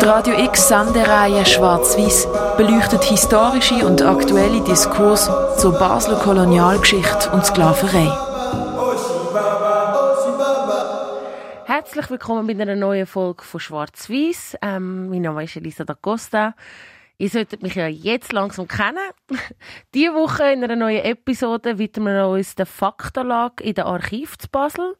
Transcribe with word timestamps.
Die 0.00 0.06
Radio 0.06 0.34
X 0.46 0.68
Sendereihe 0.68 1.44
Schwarz-Weiß 1.44 2.26
beleuchtet 2.56 3.04
historische 3.04 3.86
und 3.86 4.00
aktuelle 4.00 4.62
Diskurs 4.62 5.30
zur 5.58 5.78
Basler 5.78 6.16
Kolonialgeschichte 6.16 7.30
und 7.32 7.44
Sklaverei. 7.44 8.10
Herzlich 11.66 12.10
willkommen 12.10 12.46
bei 12.46 12.54
einer 12.54 12.74
neuen 12.74 13.06
Folge 13.06 13.44
von 13.44 13.60
Schwarz-Weiß. 13.60 14.56
Ähm, 14.62 15.10
mein 15.10 15.22
Name 15.22 15.44
ist 15.44 15.56
Elisa 15.56 15.84
da 15.84 15.94
Costa. 15.94 16.54
Ihr 17.22 17.30
solltet 17.30 17.62
mich 17.62 17.76
ja 17.76 17.86
jetzt 17.86 18.32
langsam 18.32 18.66
kennen. 18.66 18.98
Diese 19.94 20.12
Woche 20.12 20.52
in 20.52 20.64
einer 20.64 20.74
neuen 20.74 21.04
Episode 21.04 21.78
widmen 21.78 22.16
wir 22.16 22.26
uns 22.26 22.56
der 22.56 22.66
Faktenlage 22.66 23.62
in 23.62 23.74
der 23.74 23.86
Archiv 23.86 24.36
zu 24.38 24.48
Basel. 24.50 24.96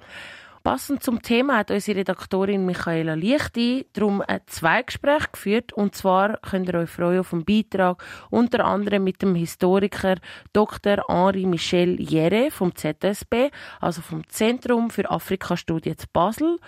Passend 0.62 1.02
zum 1.02 1.20
Thema 1.20 1.56
hat 1.56 1.73
unsere 1.73 1.98
Redaktorin 1.98 2.65
Michaela 2.65 3.15
Lichti 3.15 3.88
darum 3.93 4.23
ein 4.24 4.41
Zweigespräch 4.46 5.32
geführt. 5.32 5.73
Und 5.73 5.96
zwar 5.96 6.37
könnt 6.48 6.69
ihr 6.69 6.79
euch 6.79 6.91
freuen 6.91 7.19
auf 7.19 7.32
einen 7.32 7.45
Beitrag 7.45 8.05
unter 8.30 8.66
anderem 8.66 9.02
mit 9.02 9.20
dem 9.20 9.34
Historiker 9.34 10.15
Dr. 10.52 11.02
Henri 11.09 11.45
Michel 11.45 12.01
Jere 12.01 12.52
vom 12.52 12.73
ZSB, 12.73 13.51
also 13.80 14.01
vom 14.01 14.29
Zentrum 14.29 14.91
für 14.91 15.10
Afrikastudien 15.10 15.98
zu 15.98 16.07
Basel. 16.12 16.60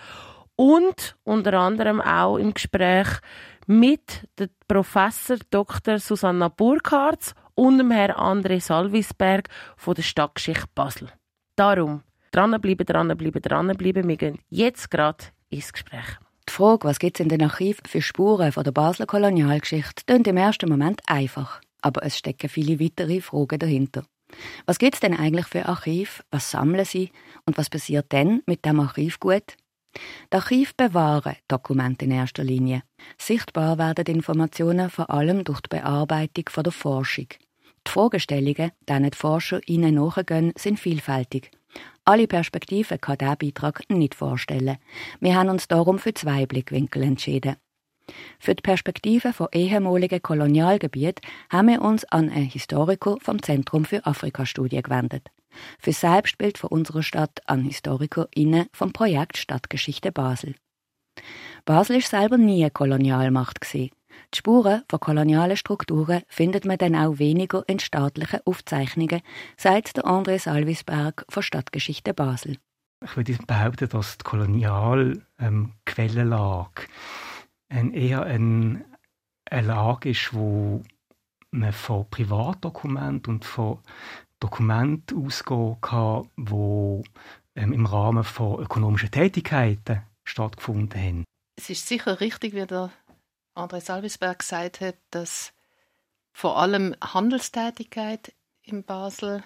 Und 0.55 1.17
unter 1.23 1.53
anderem 1.53 2.01
auch 2.01 2.37
im 2.37 2.53
Gespräch 2.53 3.07
mit 3.67 4.27
der 4.37 4.49
Professor 4.67 5.37
Dr. 5.49 5.99
Susanna 5.99 6.47
Burkhardt 6.47 7.33
und 7.55 7.77
dem 7.77 7.91
Herrn 7.91 8.41
André 8.41 8.61
Salvisberg 8.61 9.49
von 9.75 9.95
der 9.95 10.03
Stadtgeschichte 10.03 10.67
Basel. 10.73 11.09
Darum, 11.55 12.03
dranbleiben, 12.31 12.85
dranbleiben, 12.85 13.41
dranbleiben. 13.41 14.07
Wir 14.07 14.17
gehen 14.17 14.39
jetzt 14.49 14.91
gerade 14.91 15.25
ins 15.49 15.73
Gespräch. 15.73 16.19
Die 16.47 16.53
Frage, 16.53 16.87
was 16.87 16.99
gibt 16.99 17.19
es 17.19 17.23
in 17.23 17.29
den 17.29 17.41
Archiven 17.41 17.85
für 17.87 18.01
Spuren 18.01 18.51
von 18.51 18.63
der 18.63 18.71
Basler 18.71 19.07
Kolonialgeschichte, 19.07 20.03
klingt 20.05 20.27
im 20.27 20.37
ersten 20.37 20.69
Moment 20.69 21.01
einfach. 21.07 21.59
Aber 21.81 22.03
es 22.03 22.17
stecken 22.17 22.49
viele 22.49 22.79
weitere 22.79 23.19
Fragen 23.19 23.59
dahinter. 23.59 24.03
Was 24.65 24.79
gibt 24.79 24.95
es 24.95 24.99
denn 24.99 25.17
eigentlich 25.17 25.47
für 25.47 25.65
Archiv? 25.65 26.23
Was 26.31 26.51
sammeln 26.51 26.85
sie? 26.85 27.11
Und 27.45 27.57
was 27.57 27.69
passiert 27.69 28.11
denn 28.11 28.41
mit 28.45 28.65
dem 28.65 28.79
Archivgut? 28.79 29.55
Das 30.29 30.43
Archiv 30.43 30.75
bewahren 30.75 31.35
Dokumente 31.47 32.05
in 32.05 32.11
erster 32.11 32.43
Linie. 32.43 32.83
Sichtbar 33.17 33.77
werden 33.77 34.05
Informationen 34.07 34.89
vor 34.89 35.09
allem 35.09 35.43
durch 35.43 35.61
die 35.61 35.69
Bearbeitung 35.69 36.45
von 36.49 36.63
der 36.63 36.73
Forschung. 36.73 37.27
Die 37.87 37.91
Fragestellungen, 37.91 38.71
denen 38.89 39.11
die 39.11 39.17
Forscher 39.17 39.59
ihnen 39.67 39.95
nachgehen, 39.95 40.53
sind 40.57 40.79
vielfältig. 40.79 41.51
Alle 42.03 42.27
Perspektiven 42.27 42.99
kann 42.99 43.17
dieser 43.17 43.35
Beitrag 43.35 43.81
nicht 43.89 44.15
vorstellen. 44.15 44.77
Wir 45.19 45.35
haben 45.35 45.49
uns 45.49 45.67
darum 45.67 45.99
für 45.99 46.13
zwei 46.13 46.45
Blickwinkel 46.45 47.03
entschieden. 47.03 47.55
Für 48.39 48.53
die 48.53 48.61
Perspektive 48.61 49.33
von 49.33 49.47
ehemaligen 49.51 50.21
Kolonialgebieten 50.21 51.27
haben 51.49 51.69
wir 51.69 51.81
uns 51.81 52.05
an 52.05 52.29
einen 52.29 52.45
Historiker 52.45 53.17
vom 53.21 53.41
Zentrum 53.41 53.85
für 53.85 54.05
Afrikastudien 54.05 54.83
gewendet 54.83 55.29
für 55.79 55.93
Selbstbild 55.93 56.57
von 56.57 56.69
unserer 56.69 57.03
Stadt 57.03 57.41
an 57.45 57.63
HistorikerInnen 57.63 58.67
vom 58.73 58.93
Projekt 58.93 59.37
Stadtgeschichte 59.37 60.11
Basel. 60.11 60.55
Basel 61.65 61.97
ist 61.97 62.09
selber 62.09 62.37
nie 62.37 62.63
eine 62.63 62.71
Kolonialmacht 62.71 63.61
gewesen. 63.61 63.91
Die 64.33 64.37
Spuren 64.37 64.81
von 64.89 64.99
kolonialen 64.99 65.57
Strukturen 65.57 66.23
findet 66.27 66.65
man 66.65 66.77
dann 66.77 66.95
auch 66.95 67.19
weniger 67.19 67.63
in 67.67 67.79
staatlichen 67.79 68.39
Aufzeichnungen, 68.45 69.21
sagt 69.57 69.97
der 69.97 70.05
André 70.05 70.39
Salvisberg 70.39 71.25
von 71.29 71.43
Stadtgeschichte 71.43 72.13
Basel. 72.13 72.57
Ich 73.03 73.17
würde 73.17 73.37
behaupten, 73.45 73.89
dass 73.89 74.17
die 74.17 74.23
Kolonialquellenlage 74.23 76.83
ähm, 77.69 77.93
eher 77.93 78.23
ein, 78.23 78.85
eine 79.49 79.67
Lage 79.67 80.09
ist, 80.09 80.33
wo 80.33 80.81
man 81.51 81.73
von 81.73 82.09
Privatdokumenten 82.09 83.35
und 83.35 83.45
von 83.45 83.79
Dokumente 84.45 85.15
ausgehen 85.15 85.81
kann, 85.81 86.29
die 86.37 87.03
ähm, 87.55 87.73
im 87.73 87.85
Rahmen 87.87 88.23
von 88.23 88.61
ökonomischen 88.61 89.09
Tätigkeiten 89.09 90.03
stattgefunden 90.23 91.01
haben. 91.01 91.25
Es 91.57 91.71
ist 91.71 91.87
sicher 91.87 92.19
richtig, 92.19 92.53
wie 92.53 92.67
der 92.67 92.91
André 93.55 93.81
Salvisberg 93.81 94.39
gesagt 94.39 94.81
hat, 94.81 94.97
dass 95.09 95.51
vor 96.31 96.57
allem 96.57 96.95
Handelstätigkeit 97.01 98.33
in 98.61 98.83
Basel 98.83 99.43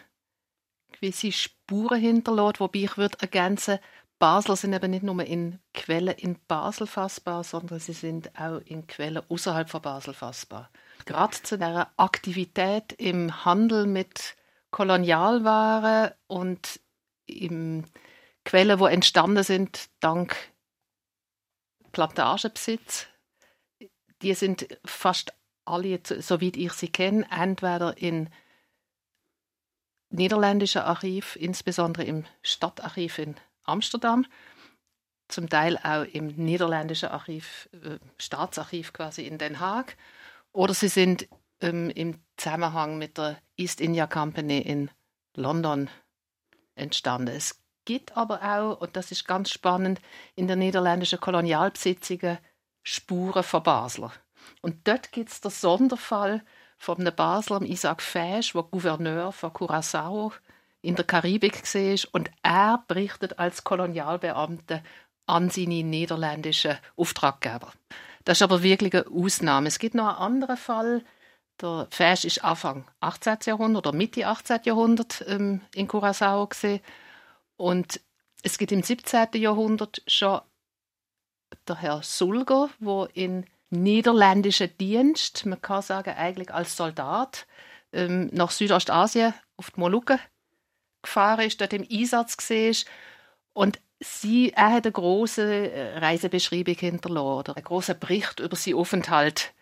gewisse 0.92 1.32
Spuren 1.32 2.02
hinterlässt, 2.02 2.60
wobei 2.60 2.80
ich 2.80 2.98
würde 2.98 3.20
ergänzen, 3.22 3.80
Basler 4.18 4.58
sind 4.58 4.74
eben 4.74 4.92
nicht 4.92 5.04
nur 5.04 5.24
in 5.24 5.60
Quellen 5.74 6.16
in 6.18 6.38
Basel 6.50 6.88
fassbar, 6.88 7.46
sondern 7.46 7.80
sie 7.80 7.94
sind 7.94 8.38
auch 8.38 8.60
in 8.66 8.86
Quellen 8.86 9.24
außerhalb 9.30 9.70
von 9.70 9.82
Basel 9.82 10.14
fassbar. 10.14 10.70
Gerade 11.06 11.42
zu 11.42 11.58
der 11.58 11.90
Aktivität 11.96 12.92
im 12.94 13.46
Handel 13.46 13.86
mit 13.86 14.36
Kolonialware 14.72 16.16
und 16.28 16.80
im 17.26 17.86
Quellen, 18.46 18.80
wo 18.80 18.88
entstanden 18.88 19.44
sind 19.44 19.90
dank 20.00 20.36
Plantagenbesitz. 21.92 23.08
Die 24.22 24.34
sind 24.34 24.68
fast 24.86 25.34
alle, 25.66 26.00
soweit 26.04 26.58
ich 26.58 26.74
sie 26.74 26.92
kenne, 26.92 27.26
entweder 27.32 27.98
in 27.98 28.30
niederländischen 30.10 30.82
Archiv, 30.82 31.36
insbesondere 31.36 32.04
im 32.04 32.26
Stadtarchiv 32.42 33.20
in 33.20 33.36
Amsterdam, 33.64 34.26
zum 35.28 35.48
Teil 35.48 35.78
auch 35.78 36.04
im 36.04 36.28
niederländischen 36.28 37.10
Archiv, 37.10 37.70
äh, 37.72 38.00
Staatsarchiv 38.18 38.94
quasi 38.94 39.26
in 39.28 39.38
Den 39.38 39.60
Haag, 39.60 39.96
oder 40.52 40.74
sie 40.74 40.88
sind 40.88 41.28
ähm, 41.62 41.92
im 41.92 42.20
Zusammenhang 42.38 42.98
mit 42.98 43.18
der 43.18 43.40
East 43.60 43.82
India 43.82 44.08
Company 44.08 44.60
in 44.60 44.90
London 45.36 45.90
entstanden. 46.76 47.36
Es 47.36 47.60
gibt 47.86 48.16
aber 48.16 48.42
auch, 48.42 48.82
und 48.82 48.96
das 48.96 49.12
ist 49.12 49.28
ganz 49.28 49.52
spannend, 49.52 50.00
in 50.36 50.48
der 50.48 50.56
niederländischen 50.56 51.20
Kolonialbesitzungen 51.20 52.38
Spuren 52.84 53.44
von 53.44 53.64
Basler. 53.64 54.14
Und 54.62 54.88
dort 54.88 55.12
gibt 55.12 55.30
es 55.30 55.42
den 55.42 55.52
Sonderfall 55.52 56.44
von 56.78 57.00
einem 57.00 57.14
Basler, 57.14 57.62
Isaac 57.62 58.02
Fesch, 58.02 58.54
der 58.54 58.64
Gouverneur 58.64 59.32
von 59.32 59.52
Curaçao 59.52 60.32
in 60.82 60.96
der 60.96 61.06
Karibik 61.06 61.64
war. 61.64 62.10
Und 62.14 62.32
er 62.42 62.84
berichtet 62.88 63.38
als 63.38 63.64
Kolonialbeamter 63.66 64.82
an 65.26 65.50
seine 65.50 65.84
niederländischen 65.84 66.78
Auftraggeber. 66.96 67.74
Das 68.24 68.38
ist 68.38 68.42
aber 68.44 68.64
wirklich 68.64 68.94
eine 68.94 69.08
Ausnahme. 69.08 69.68
Es 69.68 69.80
gibt 69.80 69.96
noch 69.96 70.08
einen 70.08 70.18
anderen 70.18 70.58
Fall, 70.58 71.04
der 71.62 71.88
Fesch 71.92 72.26
ist 72.26 72.44
Anfang 72.44 72.86
18. 73.00 73.38
Jahrhundert 73.46 73.88
oder 73.88 73.96
Mitte 73.96 74.28
18. 74.28 74.62
Jahrhundert 74.64 75.24
ähm, 75.28 75.62
in 75.74 75.88
Curaçao 75.88 76.48
gesehen. 76.48 76.82
Und 77.58 78.00
es 78.44 78.58
gibt 78.58 78.72
im 78.72 78.84
17. 78.84 79.28
Jahrhundert 79.34 80.02
schon 80.08 80.42
der 81.68 81.76
Herr 81.78 82.04
Sulger, 82.04 82.70
wo 82.80 83.06
in 83.14 83.46
niederländischen 83.70 84.76
Dienst, 84.78 85.46
man 85.46 85.62
kann 85.62 85.82
sagen 85.82 86.16
eigentlich 86.16 86.54
als 86.54 86.76
Soldat, 86.76 87.46
ähm, 87.92 88.30
nach 88.32 88.52
Südostasien 88.52 89.34
auf 89.58 89.72
die 89.72 89.80
Molukken 89.80 90.20
gefahren 91.02 91.46
ist, 91.46 91.62
dort 91.62 91.74
im 91.74 91.88
Einsatz 91.90 92.38
war. 92.50 92.92
Und 93.54 93.80
sie, 94.00 94.52
er 94.54 94.72
hat 94.72 94.86
eine 94.86 94.92
große 94.92 95.72
äh, 95.72 95.98
Reisebeschreibung 96.00 96.76
hinterlassen, 96.76 97.40
oder 97.40 97.56
einen 97.56 97.66
großen 97.66 98.00
Bericht 98.00 98.40
über 98.40 98.56
seinen 98.56 98.76
Aufenthalt 98.76 99.54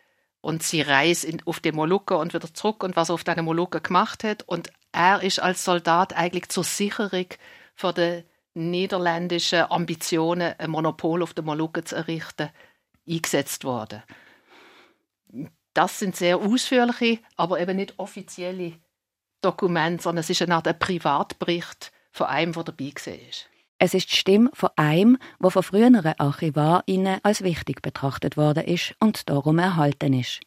und 0.48 0.64
sie 0.64 0.80
reist 0.80 1.26
in, 1.26 1.42
auf 1.46 1.60
die 1.60 1.74
Molukken 1.74 2.16
und 2.16 2.34
wieder 2.34 2.54
zurück 2.54 2.82
und 2.82 2.96
was 2.96 3.10
er 3.10 3.16
auf 3.16 3.26
den 3.26 3.44
Molukken 3.44 3.84
gemacht 3.84 4.24
hat. 4.24 4.44
Und 4.44 4.72
er 4.94 5.22
ist 5.22 5.40
als 5.40 5.66
Soldat 5.66 6.16
eigentlich 6.16 6.48
zur 6.48 6.64
Sicherung 6.64 7.26
von 7.76 7.94
den 7.94 8.24
niederländischen 8.54 9.70
Ambitionen, 9.70 10.54
ein 10.58 10.70
Monopol 10.70 11.22
auf 11.22 11.34
den 11.34 11.44
Molukken 11.44 11.86
zu 11.86 11.98
errichten, 11.98 12.50
eingesetzt 13.06 13.66
worden. 13.66 14.02
Das 15.74 16.00
sind 16.00 16.16
sehr 16.16 16.38
ausführliche, 16.38 17.20
aber 17.36 17.60
eben 17.60 17.76
nicht 17.76 17.96
offizielle 18.00 18.72
Dokumente, 19.42 20.04
sondern 20.04 20.22
es 20.22 20.30
ist 20.30 20.42
eine 20.42 20.56
Art 20.56 20.80
Privatbericht 20.80 21.92
von 22.14 22.28
einem, 22.28 22.54
der 22.54 22.64
dabei 22.64 22.94
war. 22.94 23.57
Es 23.80 23.94
ist 23.94 24.12
die 24.12 24.16
Stimme 24.16 24.50
von 24.54 24.70
einem, 24.76 25.18
der 25.40 25.52
von 25.52 25.64
früheren 25.64 26.06
ArchivarInnen 26.18 27.20
als 27.24 27.44
wichtig 27.44 27.82
betrachtet 27.82 28.38
worden 28.38 28.64
ist 28.64 28.96
und 29.00 29.30
darum 29.30 29.60
erhalten 29.60 30.14
ist. 30.14 30.42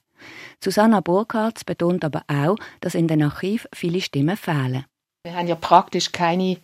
Susanna 0.63 1.01
Burkhardt 1.01 1.65
betont 1.65 2.05
aber 2.05 2.25
auch, 2.29 2.57
dass 2.81 2.95
in 2.95 3.09
den 3.09 3.23
Archiven 3.23 3.69
viele 3.73 4.01
Stimmen 4.01 4.37
fehlen. 4.37 4.85
Wir 5.23 5.35
haben 5.35 5.49
ja 5.49 5.55
praktisch 5.55 6.13
keine 6.13 6.59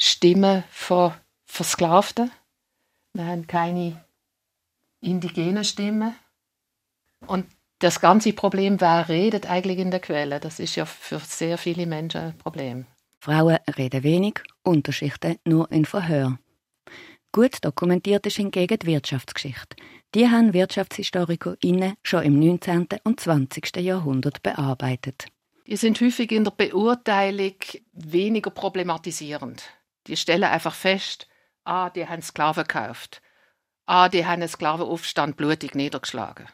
Stimmen 0.00 0.64
von 0.70 1.12
Versklavten. 1.44 2.30
Wir 3.14 3.26
haben 3.26 3.46
keine 3.46 4.04
indigenen 5.00 5.64
Stimmen. 5.64 6.14
Und 7.26 7.46
das 7.80 8.00
ganze 8.00 8.32
Problem, 8.32 8.80
wer 8.80 9.08
redet 9.08 9.48
eigentlich 9.48 9.78
in 9.78 9.90
der 9.90 10.00
Quelle, 10.00 10.40
das 10.40 10.60
ist 10.60 10.76
ja 10.76 10.84
für 10.84 11.18
sehr 11.18 11.58
viele 11.58 11.86
Menschen 11.86 12.20
ein 12.20 12.38
Problem. 12.38 12.86
Frauen 13.20 13.58
reden 13.76 14.04
wenig, 14.04 14.40
Unterschichten 14.62 15.38
nur 15.44 15.70
in 15.72 15.84
Verhör. 15.84 16.38
Gut 17.32 17.56
dokumentiert 17.62 18.26
ist 18.26 18.36
hingegen 18.36 18.78
die 18.78 18.86
Wirtschaftsgeschichte. 18.86 19.76
Die 20.14 20.28
haben 20.28 20.54
WirtschaftshistorikerInnen 20.54 21.94
schon 22.02 22.22
im 22.22 22.38
19. 22.38 22.88
und 23.04 23.20
20. 23.20 23.76
Jahrhundert 23.76 24.42
bearbeitet. 24.42 25.26
Die 25.66 25.76
sind 25.76 26.00
häufig 26.00 26.32
in 26.32 26.44
der 26.44 26.52
Beurteilung 26.52 27.56
weniger 27.92 28.50
problematisierend. 28.50 29.62
Die 30.06 30.16
stellen 30.16 30.44
einfach 30.44 30.74
fest, 30.74 31.28
ah, 31.64 31.90
die 31.90 32.06
haben 32.06 32.22
Sklaven 32.22 32.64
gekauft. 32.64 33.20
Ah, 33.84 34.08
die 34.08 34.24
haben 34.24 34.40
einen 34.40 34.48
Sklavenaufstand 34.48 35.36
blutig 35.36 35.74
niedergeschlagen. 35.74 36.48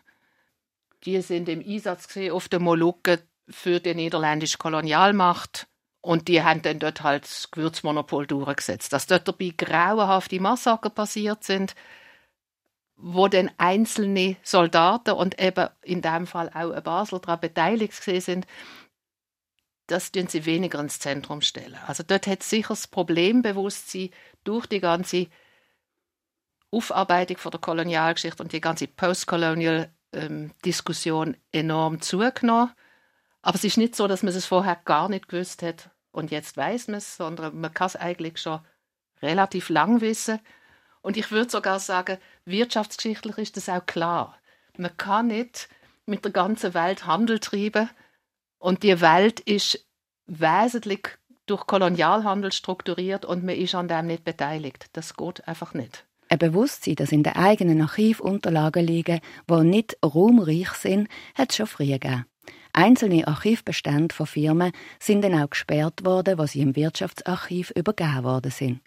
Die 1.05 1.21
sind 1.21 1.49
im 1.49 1.61
Einsatz 1.61 2.17
auf 2.33 2.49
den 2.49 2.63
Molukken 2.63 3.21
für 3.49 3.79
die 3.79 3.95
niederländische 3.95 4.59
Kolonialmacht 4.59 5.69
und 6.05 6.29
die 6.29 6.43
haben 6.43 6.61
dann 6.61 6.79
dort 6.79 7.03
halt 7.03 7.25
das 7.25 7.51
Gewürzmonopol 7.51 8.27
durchgesetzt. 8.27 8.93
Dass 8.93 9.07
dort 9.07 9.27
dabei 9.27 9.55
grauenhafte 9.57 10.39
Massaker 10.39 10.91
passiert 10.91 11.45
sind, 11.45 11.75
wo 12.97 13.27
dann 13.27 13.51
einzelne 13.57 14.37
Soldaten 14.43 15.13
und 15.13 15.41
eben 15.41 15.69
in 15.81 16.03
dem 16.03 16.27
Fall 16.27 16.51
auch 16.51 16.73
ein 16.73 16.83
Basel 16.83 17.21
daran 17.21 17.41
beteiligt 17.41 17.95
sind, 17.95 18.47
das 19.87 20.13
tun 20.13 20.27
sie 20.29 20.45
weniger 20.45 20.79
ins 20.79 21.01
Zentrum 21.01 21.41
stellen. 21.41 21.79
Also 21.87 22.03
dort 22.07 22.27
hat 22.27 22.43
sicher 22.43 22.69
das 22.69 22.87
Problembewusstsein 22.87 24.11
durch 24.45 24.67
die 24.67 24.81
ganze 24.81 25.29
Aufarbeitung 26.71 27.39
von 27.39 27.51
der 27.51 27.61
Kolonialgeschichte 27.61 28.43
und 28.43 28.53
die 28.53 28.61
ganze 28.61 28.89
Postcolonial 28.89 29.91
ähm, 30.13 30.53
Diskussion 30.67 31.35
enorm 31.51 32.03
zugenommen. 32.03 32.73
Aber 33.41 33.57
es 33.57 33.65
ist 33.65 33.79
nicht 33.79 33.97
so, 33.97 34.07
dass 34.07 34.23
man 34.23 34.35
es 34.35 34.45
vorher 34.45 34.77
gar 34.85 35.09
nicht 35.09 35.29
gewusst 35.29 35.63
hat 35.63 35.91
und 36.15 36.31
jetzt 36.31 36.57
weiß 36.57 36.89
man 36.89 36.99
es, 36.99 37.17
sondern 37.17 37.61
man 37.61 37.75
kann 37.75 37.89
es 37.89 37.97
eigentlich 37.97 38.39
schon 38.39 38.61
relativ 39.21 39.69
lang 39.69 40.01
wissen. 40.01 40.39
Und 41.03 41.17
ich 41.17 41.31
würde 41.33 41.51
sogar 41.51 41.81
sagen, 41.81 42.19
wirtschaftsgeschichtlich 42.45 43.37
ist 43.39 43.57
das 43.57 43.69
auch 43.69 43.85
klar. 43.85 44.39
Man 44.79 44.97
kann 44.97 45.27
nicht 45.27 45.69
mit 46.07 46.25
der 46.25 46.33
ganzen 46.33 46.73
Welt 46.73 47.07
Handel 47.07 47.41
treiben 47.41 47.91
und 48.59 48.83
die 48.83 49.01
Welt 49.01 49.41
ist 49.41 49.87
wesentlich 50.27 51.09
durch 51.47 51.67
Kolonialhandel 51.67 52.53
strukturiert 52.53 53.25
und 53.25 53.45
man 53.45 53.57
ist 53.57 53.75
an 53.75 53.89
dem 53.89 54.07
nicht 54.07 54.25
beteiligt. 54.25 54.87
Das 54.93 55.17
geht 55.17 55.47
einfach 55.47 55.75
nicht. 55.75 56.07
Ein 56.29 56.39
Bewusstsein, 56.39 56.95
das 56.95 57.13
in 57.13 57.23
den 57.23 57.35
eigenen 57.35 57.83
Archivunterlagen 57.83 58.87
liegen, 58.87 59.21
die 59.51 59.65
nicht 59.65 59.99
ruhmreich 60.05 60.71
sind, 60.71 61.09
hat 61.35 61.51
es 61.51 61.57
schon 61.57 61.67
früher 61.67 61.99
gegeben. 61.99 62.25
Einzelne 62.77 63.27
Archivbestände 63.29 64.13
von 64.13 64.27
Firmen 64.27 64.73
sind 64.99 65.23
dann 65.23 65.41
auch 65.41 65.49
gesperrt 65.49 66.05
worden, 66.05 66.39
was 66.39 66.53
sie 66.53 66.61
im 66.61 66.75
Wirtschaftsarchiv 66.75 67.71
übergeben 67.71 68.25
worden 68.25 68.51
sind. 68.51 68.81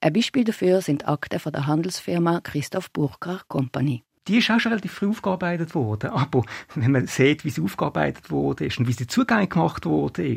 Ein 0.00 0.12
Beispiel 0.12 0.42
dafür 0.42 0.82
sind 0.82 1.06
Akten 1.06 1.38
von 1.38 1.52
der 1.52 1.68
Handelsfirma 1.68 2.40
Christoph 2.40 2.90
Burkhardt 2.90 3.46
Company. 3.46 4.02
Die 4.26 4.38
ist 4.38 4.50
auch 4.50 4.58
schon 4.58 4.72
relativ 4.72 4.92
früh 4.92 5.08
aufgearbeitet 5.08 5.76
worden. 5.76 6.10
Aber 6.10 6.42
wenn 6.74 6.90
man 6.90 7.06
sieht, 7.06 7.44
wie 7.44 7.50
sie 7.50 7.62
aufgearbeitet 7.62 8.32
wurde 8.32 8.64
und 8.64 8.88
wie 8.88 8.92
sie 8.92 9.06
zugänglich 9.06 9.50
gemacht 9.50 9.86
wurde, 9.86 10.36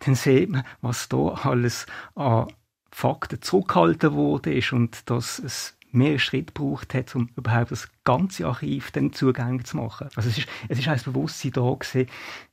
dann 0.00 0.14
sieht 0.16 0.50
man, 0.50 0.64
was 0.80 1.08
da 1.08 1.28
alles 1.28 1.86
an 2.16 2.48
Fakten 2.90 3.40
zurückgehalten 3.40 4.14
wurde 4.14 4.60
und 4.72 5.08
dass 5.08 5.38
es 5.38 5.75
mehr 5.96 6.18
Schritt 6.18 6.54
gebraucht 6.54 6.94
hat, 6.94 7.14
um 7.14 7.28
überhaupt 7.36 7.72
das 7.72 7.88
ganze 8.04 8.46
Archiv 8.46 8.90
dann 8.92 9.12
zugänglich 9.12 9.66
zu 9.66 9.78
machen. 9.78 10.08
Also 10.14 10.28
es 10.28 10.38
ist, 10.38 10.48
es 10.68 10.78
ist 10.78 10.88
ein 10.88 11.00
Bewusstsein 11.04 11.52
da 11.52 11.72
gewesen, 11.72 12.10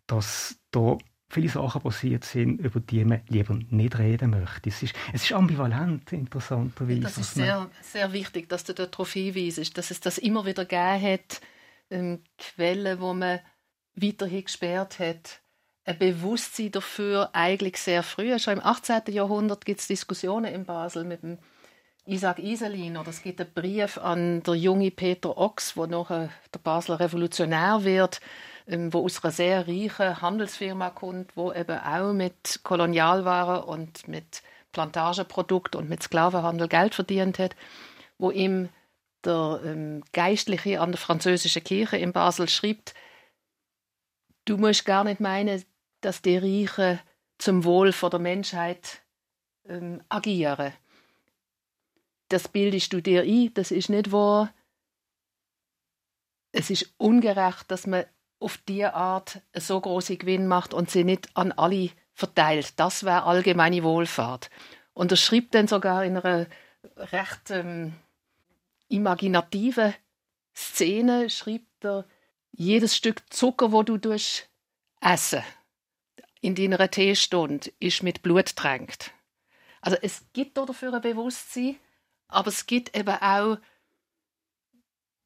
dass 0.07 0.57
da 0.72 0.98
viele 1.30 1.50
Sachen 1.50 1.81
passiert 1.81 2.24
sind, 2.24 2.60
über 2.60 2.80
die 2.80 3.04
man 3.04 3.22
lieber 3.28 3.57
nicht 3.69 3.98
reden 3.98 4.31
möchte. 4.31 4.69
Es 4.69 4.84
ist, 4.84 4.95
es 5.13 5.24
ist 5.24 5.34
ambivalent, 5.34 6.12
interessanterweise. 6.13 7.01
Das 7.01 7.18
ist 7.18 7.34
sehr, 7.34 7.69
sehr 7.81 8.13
wichtig, 8.13 8.50
dass 8.50 8.63
du 8.63 8.74
darauf 8.74 9.12
hinweist, 9.12 9.78
dass 9.78 9.92
es 9.92 10.00
das 10.00 10.18
immer 10.18 10.45
wieder 10.45 10.66
gegeben 10.66 11.01
hat, 11.01 11.42
ähm, 11.90 12.24
Quellen, 12.38 13.00
wo 13.00 13.13
man 13.13 13.40
weiterhin 13.95 14.45
gesperrt 14.45 15.00
hat. 15.00 15.42
Ein 15.86 15.98
Bewusstsein 15.98 16.72
dafür 16.72 17.31
eigentlich 17.34 17.78
sehr 17.78 18.04
früh. 18.04 18.38
Schon 18.40 18.54
im 18.54 18.63
18. 18.63 19.01
Jahrhundert 19.10 19.66
gibt 19.66 19.81
es 19.81 19.88
Diskussionen 19.88 20.54
in 20.54 20.66
Basel 20.66 21.04
mit 21.04 21.24
dem 21.24 21.40
Isaac 22.05 22.39
Iselin 22.39 22.97
oder 22.97 23.09
es 23.09 23.21
gibt 23.23 23.39
einen 23.39 23.53
Brief 23.53 23.97
an 23.97 24.44
der 24.44 24.55
junge 24.55 24.91
Peter 24.91 25.38
Ochs, 25.38 25.77
wo 25.77 25.85
nachher 25.85 26.29
der 26.53 26.59
Basler 26.59 27.00
Revolutionär 27.00 27.85
wird, 27.85 28.19
ähm, 28.67 28.94
wo 28.94 29.05
aus 29.05 29.23
einer 29.23 29.31
sehr 29.31 29.67
reichen 29.67 30.21
Handelsfirma 30.21 30.89
kommt, 30.89 31.38
wo 31.38 31.53
eben 31.53 31.79
auch 31.79 32.11
mit 32.11 32.59
Kolonialwaren 32.63 33.63
und 33.63 34.07
mit 34.09 34.44
Plantagenprodukten 34.73 35.79
und 35.79 35.89
mit 35.89 36.03
Sklavenhandel 36.03 36.67
Geld 36.67 36.94
verdient 36.94 37.39
hat, 37.39 37.55
wo 38.17 38.31
ihm 38.31 38.67
der 39.23 39.61
ähm, 39.63 40.03
Geistliche 40.11 40.81
an 40.81 40.91
der 40.91 40.99
französischen 40.99 41.63
Kirche 41.63 41.95
in 41.95 42.11
Basel 42.11 42.49
schreibt, 42.49 42.94
du 44.44 44.57
musst 44.57 44.83
gar 44.83 45.06
nicht 45.06 45.21
meinen, 45.21 45.63
dass 46.01 46.21
die 46.21 46.38
Reichen 46.38 46.99
zum 47.38 47.63
Wohl 47.63 47.91
der 47.91 48.19
Menschheit 48.19 49.01
ähm, 49.69 50.01
agieren 50.09 50.73
das 52.33 52.47
bildest 52.47 52.91
du 52.94 53.01
dir 53.01 53.21
ein, 53.21 53.53
das 53.53 53.69
ist 53.69 53.89
nicht 53.89 54.12
wahr. 54.12 54.51
Es 56.51 56.69
ist 56.69 56.94
ungerecht, 56.97 57.69
dass 57.69 57.85
man 57.85 58.06
auf 58.39 58.57
diese 58.57 58.94
Art 58.95 59.41
so 59.53 59.80
große 59.80 60.18
Gewinn 60.18 60.47
macht 60.47 60.74
und 60.74 60.89
sie 60.89 61.03
nicht 61.03 61.30
an 61.35 61.51
alle 61.51 61.91
verteilt. 62.13 62.74
Das 62.77 63.03
wäre 63.03 63.24
allgemeine 63.24 63.83
Wohlfahrt. 63.83 64.50
Und 64.94 65.12
er 65.12 65.18
schreibt 65.18 65.53
dann 65.53 65.68
sogar 65.68 66.03
in 66.03 66.18
einer 66.18 66.47
recht 66.97 67.51
ähm, 67.51 67.94
imaginativen 68.89 69.94
Szene, 70.56 71.30
schreibt 71.30 71.85
er, 71.85 72.06
jedes 72.51 72.95
Stück 72.95 73.21
Zucker, 73.31 73.71
wo 73.71 73.83
du 73.83 73.97
durch 73.97 74.47
essen 75.01 75.44
in 76.41 76.56
deiner 76.56 76.89
Teestunde, 76.89 77.71
ist 77.80 78.03
mit 78.03 78.21
Blut 78.21 78.56
tränkt. 78.56 79.12
Also 79.81 79.97
es 80.01 80.25
gibt 80.33 80.57
dafür 80.57 80.94
ein 80.94 81.01
Bewusstsein, 81.01 81.77
aber 82.27 82.47
es 82.49 82.65
gibt 82.65 82.95
eben 82.97 83.15
auch 83.21 83.57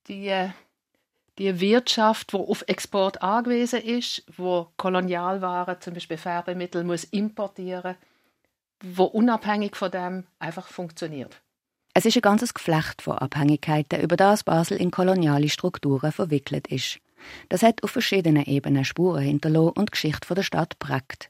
die, 0.07 0.49
die 1.38 1.59
Wirtschaft, 1.59 2.33
die 2.33 2.38
auf 2.38 2.63
Export 2.67 3.21
angewiesen 3.21 3.81
ist, 3.81 4.23
wo 4.35 4.67
Kolonialwaren, 4.77 5.81
zum 5.81 5.94
Beispiel 5.94 6.17
Färbemittel, 6.17 6.83
muss 6.83 7.03
importieren, 7.03 7.95
wo 8.81 9.03
unabhängig 9.03 9.75
von 9.75 9.91
dem 9.91 10.23
einfach 10.39 10.68
funktioniert. 10.68 11.42
Es 11.94 12.06
ist 12.06 12.16
ein 12.16 12.21
ganzes 12.21 12.54
Geflecht 12.54 13.01
von 13.01 13.18
Abhängigkeiten, 13.18 14.01
über 14.01 14.16
das 14.16 14.44
Basel 14.44 14.77
in 14.77 14.92
koloniale 14.92 15.49
Strukturen 15.49 16.11
verwickelt 16.11 16.68
ist. 16.68 16.99
Das 17.49 17.63
hat 17.63 17.83
auf 17.83 17.89
verschiedenen 17.89 18.45
Ebenen 18.45 18.85
Spuren 18.85 19.23
hinterlassen 19.23 19.73
und 19.75 19.89
die 19.89 19.92
Geschichte 19.92 20.35
der 20.35 20.44
Stadt 20.44 20.77
prägt. 20.77 21.30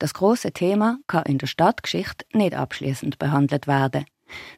Das 0.00 0.14
große 0.14 0.50
Thema 0.50 0.98
kann 1.06 1.26
in 1.26 1.38
der 1.38 1.46
Stadtgeschichte 1.46 2.26
nicht 2.32 2.54
abschließend 2.54 3.20
behandelt 3.20 3.68
werden. 3.68 4.04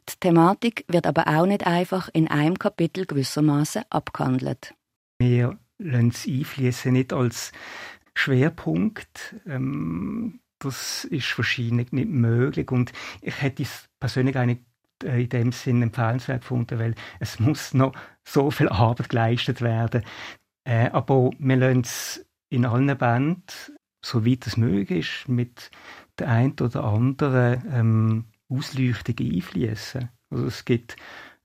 Die 0.09 0.19
Thematik 0.19 0.85
wird 0.87 1.07
aber 1.07 1.27
auch 1.27 1.45
nicht 1.45 1.65
einfach 1.65 2.09
in 2.13 2.27
einem 2.27 2.59
Kapitel 2.59 3.05
gewissermaßen 3.05 3.83
abgehandelt. 3.89 4.73
Wir 5.19 5.57
lassen 5.77 6.45
es 6.59 6.85
nicht 6.85 7.13
als 7.13 7.51
Schwerpunkt. 8.15 9.35
Ähm, 9.45 10.39
das 10.59 11.05
ist 11.05 11.37
wahrscheinlich 11.37 11.91
nicht 11.91 12.09
möglich 12.09 12.71
und 12.71 12.93
ich 13.21 13.41
hätte 13.41 13.63
es 13.63 13.89
persönlich 13.99 14.35
nicht 14.35 14.61
äh, 15.03 15.23
in 15.23 15.29
dem 15.29 15.51
Sinn 15.51 15.81
empfehlenswert 15.81 16.41
gefunden, 16.41 16.79
weil 16.79 16.95
es 17.19 17.39
muss 17.39 17.73
noch 17.73 17.93
so 18.23 18.51
viel 18.51 18.69
Arbeit 18.69 19.09
geleistet 19.09 19.61
werden. 19.61 20.03
Äh, 20.63 20.89
aber 20.91 21.31
wir 21.37 21.55
lassen 21.57 21.81
es 21.81 22.25
in 22.49 22.65
allen 22.65 22.97
Bänden, 22.97 23.43
soweit 24.03 24.47
es 24.47 24.57
möglich 24.57 25.23
ist, 25.23 25.29
mit 25.29 25.71
der 26.19 26.29
einen 26.29 26.53
oder 26.61 26.83
anderen 26.83 27.63
ähm, 27.71 28.25
Ausleuchtung 28.55 29.15
einfließen. 29.19 30.09
Also 30.29 30.45
es 30.45 30.65
gibt 30.65 30.95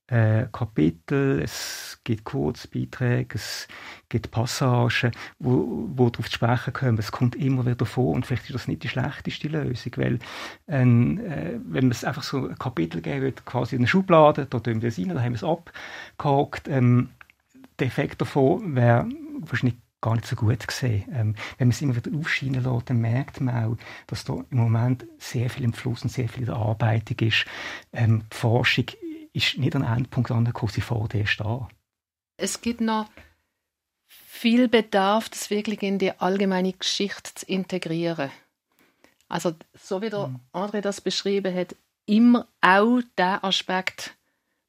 äh, 0.09 0.47
Kapitel, 0.53 1.41
es 1.43 2.01
gibt 2.03 2.25
Kurzbeiträge, 2.25 3.35
es 3.35 3.69
gibt 4.09 4.31
Passagen, 4.31 5.13
wo, 5.39 5.87
wo 5.95 6.09
darauf 6.09 6.29
zu 6.29 6.37
sprechen 6.37 6.73
kommen. 6.73 6.99
Es 6.99 7.13
kommt 7.13 7.37
immer 7.37 7.67
wieder 7.67 7.85
vor 7.85 8.15
und 8.15 8.27
vielleicht 8.27 8.45
ist 8.45 8.55
das 8.55 8.69
nicht 8.69 8.83
die 8.83 8.89
schlechteste 8.89 9.49
Lösung, 9.49 9.93
weil 9.97 10.19
ähm, 10.67 11.19
äh, 11.19 11.59
wenn 11.63 11.91
es 11.91 12.05
einfach 12.05 12.23
so 12.23 12.49
ein 12.49 12.59
Kapitel 12.59 13.03
geben 13.03 13.23
würde, 13.23 13.43
quasi 13.45 13.77
in 13.77 13.83
eine 13.83 13.89
Schublade, 13.89 14.47
da 14.47 14.59
tun 14.59 14.81
wir 14.81 14.89
es 14.89 14.99
rein, 14.99 15.11
da 15.11 15.21
haben 15.21 15.33
wir 15.33 15.43
es 15.43 15.45
abgehakt, 15.45 16.69
ähm, 16.69 17.11
der 17.79 17.87
Effekt 17.87 18.21
davon 18.21 18.75
wäre 18.75 19.07
wahrscheinlich 19.41 19.79
gar 20.01 20.15
nicht 20.15 20.27
so 20.27 20.37
gut 20.37 20.67
gesehen. 20.67 21.05
Ähm, 21.13 21.35
wenn 21.59 21.69
man 21.69 21.71
es 21.71 21.83
immer 21.83 21.97
wieder 21.97 22.17
aufscheinen 22.17 22.63
lässt, 22.63 22.91
dann 22.91 23.01
merkt 23.01 23.41
man 23.41 23.65
auch, 23.65 23.77
dass 24.07 24.25
da 24.25 24.35
im 24.51 24.59
Moment 24.59 25.07
sehr 25.19 25.51
viel 25.51 25.65
im 25.65 25.73
Fluss 25.73 26.03
und 26.03 26.11
sehr 26.11 26.29
viel 26.29 26.41
in 26.41 26.47
der 26.47 26.57
Arbeitung 26.57 27.19
ist. 27.27 27.45
Ähm, 27.93 28.25
die 28.33 28.37
Forschung 28.37 28.87
ist 29.33 29.59
nicht 29.59 29.75
an 29.75 29.83
einem 29.83 29.99
Endpunkt 29.99 30.31
angekommen, 30.31 30.73
sie 30.73 30.81
vor 30.81 31.09
dir 31.09 31.27
stehen. 31.27 31.67
Es 32.37 32.61
gibt 32.61 32.81
noch 32.81 33.07
viel 34.07 34.69
Bedarf, 34.69 35.29
das 35.29 35.51
wirklich 35.51 35.83
in 35.83 35.99
die 35.99 36.13
allgemeine 36.13 36.73
Geschichte 36.73 37.35
zu 37.35 37.47
integrieren. 37.47 38.31
Also 39.29 39.55
so 39.75 40.01
wie 40.01 40.11
der 40.11 40.29
mhm. 40.29 40.41
André 40.53 40.81
das 40.81 41.01
beschrieben 41.01 41.55
hat, 41.55 41.77
immer 42.07 42.49
auch 42.61 43.01
der 43.19 43.45
Aspekt 43.45 44.17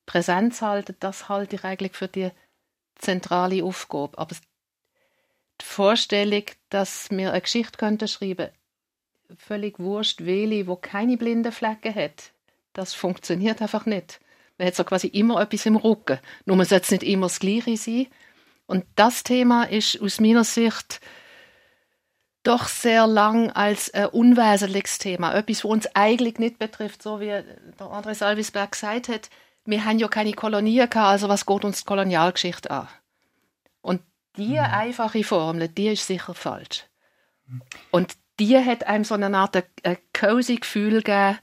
Präsenz 0.05 0.62
halten, 0.62 0.95
das 1.00 1.29
halte 1.29 1.55
ich 1.55 1.63
eigentlich 1.63 1.95
für 1.95 2.07
die 2.07 2.31
zentrale 2.95 3.63
Aufgabe. 3.63 4.17
Aber 4.17 4.36
Vorstellung, 5.63 6.44
dass 6.70 7.10
wir 7.12 7.32
eine 7.32 7.42
Geschichte 7.42 7.78
könnten 7.78 8.08
schreiben 8.08 8.50
völlig 9.38 9.80
wurscht, 9.80 10.25
welche, 10.25 10.68
wo 10.68 10.75
keine 10.75 11.18
blinden 11.18 11.51
Flecken 11.51 11.94
hat, 11.94 12.32
das 12.74 12.94
funktioniert 12.94 13.62
einfach 13.62 13.86
nicht. 13.86 14.20
Man 14.58 14.68
hat 14.68 14.75
so 14.75 14.84
quasi 14.84 15.08
immer 15.08 15.42
etwas 15.42 15.66
im 15.66 15.75
Rücken. 15.75 16.20
Nur 16.46 16.58
man 16.58 16.66
sollte 16.66 16.94
nicht 16.94 17.04
immer 17.04 17.28
das 17.28 17.39
Gleiche 17.39 17.78
sein. 17.78 18.08
Und 18.66 18.86
das 18.96 19.24
Thema 19.24 19.63
ist 19.63 20.01
aus 20.01 20.20
meiner 20.20 20.44
Sicht 20.44 21.00
doch 22.44 22.68
sehr 22.68 23.08
lang 23.08 23.51
als 23.51 23.94
ein 23.94 24.08
unwesentliches 24.08 24.98
Thema. 24.98 25.34
Etwas, 25.34 25.58
das 25.58 25.66
uns 25.66 25.96
eigentlich 25.96 26.39
nicht 26.39 26.60
betrifft, 26.60 27.01
so 27.01 27.20
wie 27.20 27.28
der 27.28 27.46
André 27.80 28.13
Salvisberg 28.13 28.74
gesagt 28.74 29.10
hat. 29.10 29.30
Wir 29.66 29.86
haben 29.86 30.00
ja 30.00 30.08
keine 30.08 30.34
Kolonien 30.34 30.89
gehabt, 30.89 31.10
also 31.10 31.30
was 31.30 31.46
geht 31.46 31.63
uns 31.63 31.80
die 31.80 31.86
Kolonialgeschichte 31.86 32.72
an? 32.72 32.88
Und 33.82 34.01
diese 34.39 34.62
mhm. 34.62 34.74
einfache 34.74 35.24
Formel, 35.24 35.67
die 35.67 35.89
ist 35.89 36.08
sicher 36.08 36.34
falsch. 36.34 36.86
Und 37.91 38.15
die 38.39 38.58
hat 38.58 38.88
einem 38.88 39.03
so 39.03 39.15
eine 39.15 39.36
Art 39.38 39.63
ein 39.84 39.98
cozy 40.13 40.55
Gefühl 40.55 41.01
gegeben, 41.01 41.38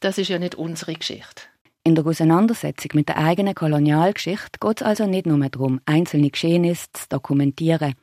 das 0.00 0.18
ist 0.18 0.28
ja 0.28 0.38
nicht 0.38 0.56
unsere 0.56 0.94
Geschichte. 0.94 1.42
In 1.86 1.94
der 1.94 2.06
Auseinandersetzung 2.06 2.90
mit 2.94 3.08
der 3.08 3.18
eigenen 3.18 3.54
Kolonialgeschichte 3.54 4.58
geht 4.58 4.80
es 4.80 4.86
also 4.86 5.06
nicht 5.06 5.26
nur 5.26 5.38
darum, 5.48 5.80
einzelne 5.84 6.30
Geschehnisse 6.30 6.88
zu 6.92 7.08
dokumentieren. 7.10 7.94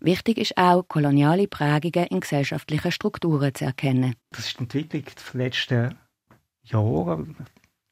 Wichtig 0.00 0.38
ist 0.38 0.56
auch, 0.56 0.84
koloniale 0.86 1.48
Prägungen 1.48 2.06
in 2.08 2.20
gesellschaftlichen 2.20 2.92
Strukturen 2.92 3.54
zu 3.54 3.64
erkennen. 3.64 4.14
Das 4.30 4.46
ist 4.46 4.58
die 4.58 4.62
Entwicklung 4.62 5.04
der 5.32 5.40
letzten 5.40 5.98
Jahre, 6.62 7.26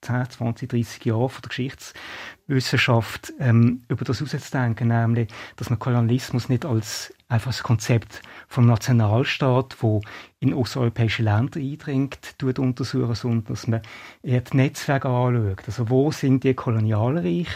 10, 0.03 0.31
20, 0.31 0.69
30 0.69 1.05
Jahre 1.05 1.29
von 1.29 1.43
der 1.43 1.49
Geschichtswissenschaft 1.49 3.33
ähm, 3.39 3.83
über 3.89 4.05
das 4.05 4.21
herauszudenken, 4.21 4.89
nämlich, 4.89 5.29
dass 5.57 5.71
man 5.71 5.79
Kolonialismus 5.79 6.49
nicht 6.49 6.65
als 6.65 7.15
einfach 7.29 7.51
das 7.51 7.63
Konzept 7.63 8.21
vom 8.49 8.67
Nationalstaat, 8.67 9.77
wo 9.81 10.03
in 10.41 10.53
osteuropäische 10.53 11.23
Länder 11.23 11.59
eindringt, 11.59 12.39
tut 12.39 12.59
untersuchen, 12.59 13.15
sondern 13.15 13.45
dass 13.45 13.67
man 13.67 13.83
eher 14.23 14.43
die 14.43 14.57
Netzwerke 14.57 15.09
anschaut. 15.09 15.63
Also 15.67 15.89
wo 15.89 16.11
sind 16.11 16.45
die 16.45 16.55
Kolonialreiche 16.55 17.55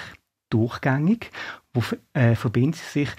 durchgängig, 0.51 1.31
wo 1.75 1.83
äh, 2.15 2.35
verbinden 2.35 2.75
sie 2.75 3.01
sich, 3.01 3.11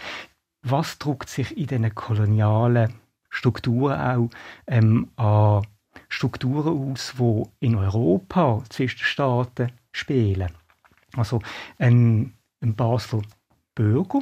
was 0.63 0.97
druckt 0.97 1.29
sich 1.29 1.55
in 1.57 1.67
diesen 1.67 1.95
kolonialen 1.95 2.93
Strukturen 3.29 3.99
auch 3.99 4.29
ähm, 4.67 5.09
an 5.15 5.65
Strukturen 6.09 6.91
aus, 6.91 7.13
die 7.17 7.65
in 7.65 7.75
Europa 7.75 8.63
zwischen 8.69 8.99
den 8.99 9.05
Staaten 9.05 9.71
spielen. 9.91 10.51
Also 11.15 11.41
ein, 11.77 12.33
ein 12.61 12.75
Basler 12.75 13.21
Bürger, 13.75 14.21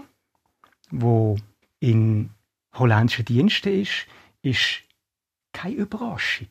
der 0.92 1.36
in 1.80 2.30
holländischen 2.74 3.26
Diensten 3.26 3.82
ist, 3.82 4.08
ist 4.42 4.82
keine 5.54 5.76
Überraschung. 5.76 6.50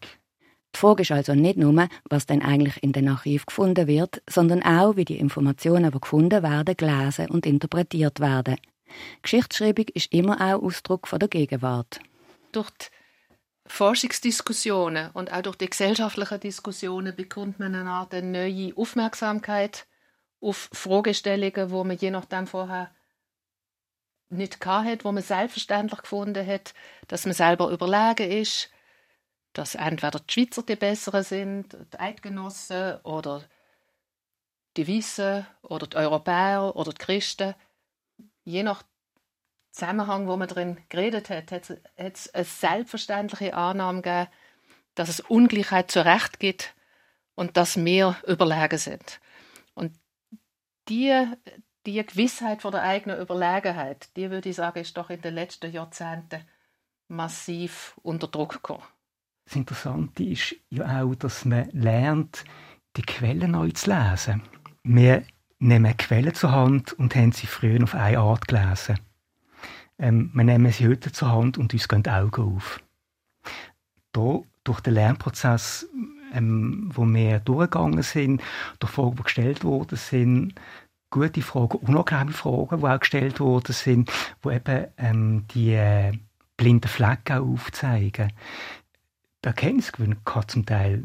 Die 0.75 0.79
Frage 0.79 1.03
ist 1.03 1.13
also 1.13 1.35
nicht 1.35 1.57
nur, 1.57 1.89
was 2.09 2.27
denn 2.27 2.43
eigentlich 2.43 2.83
in 2.83 2.93
den 2.93 3.09
Archiv 3.09 3.47
gefunden 3.47 3.87
wird, 3.87 4.23
sondern 4.29 4.63
auch, 4.63 4.97
wie 4.97 5.05
die 5.05 5.19
Informationen, 5.19 5.93
die 5.93 6.01
gefunden 6.01 6.43
werden, 6.43 6.77
gelesen 6.77 7.29
und 7.31 7.47
interpretiert 7.47 8.19
werden. 8.19 8.57
Geschichtsschreibung 9.23 9.87
ist 9.95 10.13
immer 10.13 10.41
auch 10.41 10.63
Ausdruck 10.63 11.07
von 11.07 11.19
der 11.19 11.29
Gegenwart. 11.29 12.01
Durch 12.53 12.71
die 12.71 12.87
Forschungsdiskussionen 13.67 15.11
und 15.13 15.33
auch 15.33 15.43
durch 15.43 15.57
die 15.57 15.71
gesellschaftlichen 15.71 16.41
Diskussionen 16.41 17.17
bekommt 17.17 17.59
man 17.59 17.75
eine 17.75 17.91
Art 17.91 18.13
neue 18.13 18.77
Aufmerksamkeit 18.77 19.87
auf 20.41 20.69
Fragestellungen, 20.73 21.71
wo 21.71 21.83
man 21.85 21.97
je 21.97 22.11
nachdem 22.11 22.47
vorher 22.47 22.95
nicht 24.29 24.65
hat, 24.65 25.05
wo 25.05 25.13
man 25.13 25.23
selbstverständlich 25.23 26.03
gefunden 26.03 26.47
hat, 26.47 26.75
dass 27.09 27.25
man 27.25 27.35
selber 27.35 27.71
überlegen 27.71 28.31
ist, 28.31 28.71
dass 29.53 29.75
entweder 29.75 30.21
die 30.21 30.33
Schweizer 30.33 30.63
die 30.63 30.77
Besseren 30.77 31.23
sind, 31.23 31.77
die 31.93 31.99
Eidgenossen 31.99 33.01
oder 33.03 33.45
die 34.77 34.87
Wissen 34.87 35.47
oder 35.63 35.87
die 35.87 35.97
Europäer 35.97 36.75
oder 36.75 36.93
die 36.93 36.99
Christen. 36.99 37.55
Je 38.45 38.63
nach 38.63 38.83
Zusammenhang, 39.75 40.29
wo 40.29 40.37
man 40.37 40.47
drin 40.47 40.79
geredet 40.89 41.31
hat, 41.31 41.51
hat 41.51 41.69
es 41.97 42.33
eine 42.33 42.45
selbstverständliche 42.45 43.55
Annahme 43.55 44.03
gegeben, 44.03 44.31
dass 44.95 45.09
es 45.09 45.19
Ungleichheit 45.19 45.91
zu 45.91 46.05
Recht 46.05 46.39
gibt 46.39 46.77
und 47.35 47.57
dass 47.57 47.77
wir 47.77 48.17
überlegen 48.25 48.79
sind. 48.79 49.21
Und 49.75 49.99
die, 50.89 51.27
die 51.87 52.07
Gewissheit 52.07 52.63
von 52.63 52.71
der 52.71 52.85
eigenen 52.85 53.21
Überlegenheit, 53.21 54.17
die 54.17 54.31
würde 54.31 54.51
ich 54.51 54.55
sagen, 54.55 54.79
ist 54.79 54.97
doch 54.97 55.11
in 55.11 55.21
den 55.23 55.35
letzten 55.35 55.73
Jahrzehnten 55.73 56.45
massiv 57.09 57.99
unter 58.05 58.29
Druck 58.29 58.53
gekommen. 58.53 58.85
Das 59.47 59.57
Interessante 59.57 60.23
ist 60.23 60.55
ja 60.71 61.03
auch, 61.03 61.17
dass 61.17 61.45
man 61.45 61.69
lernt, 61.73 62.45
die 62.97 63.03
Quellen 63.03 63.51
neu 63.51 63.73
zu 63.73 63.91
lesen. 63.91 64.43
Wir 64.85 65.25
nehmen 65.59 65.97
Quellen 65.97 66.33
zur 66.33 66.53
Hand 66.53 66.93
und 66.93 67.17
haben 67.17 67.33
sie 67.33 67.49
früher 67.49 67.83
auf 67.83 67.97
eine 67.97 68.21
Art 68.21 68.47
gelesen. 68.47 69.01
Ähm, 70.05 70.31
wir 70.35 70.45
nehmen 70.45 70.71
sie 70.71 70.87
heute 70.87 71.13
zur 71.13 71.33
Hand 71.33 71.57
und 71.57 71.73
uns 71.73 71.89
gehen 71.89 72.03
die 72.03 72.11
Augen 72.11 72.57
auf. 72.57 72.79
Da, 74.13 74.41
durch 74.63 74.81
den 74.81 74.95
Lernprozess, 74.95 75.89
ähm, 76.35 76.91
wo 76.93 77.07
wir 77.07 77.41
durchgegangen 77.41 78.03
sind, 78.03 78.43
durch 78.81 78.93
Fragen, 78.93 79.17
die 79.17 79.23
gestellt 79.23 79.65
worden 79.65 79.97
sind, 79.97 80.61
gute 81.09 81.41
Fragen, 81.41 81.79
unangenehme 81.79 82.33
Fragen, 82.33 82.81
die 82.81 82.87
auch 82.87 83.01
gestellt 83.01 83.41
worden 83.41 83.73
sind, 83.73 84.13
die 84.45 84.49
eben 84.51 84.87
ähm, 84.99 85.47
die 85.55 85.73
äh, 85.73 86.13
blinden 86.59 86.89
Flecken 86.89 87.39
aufzeigen. 87.39 88.31
Der 89.43 89.53
Erkenntnisgewinn 89.53 90.23
kann 90.27 90.49
zum 90.49 90.67
Teil 90.67 91.05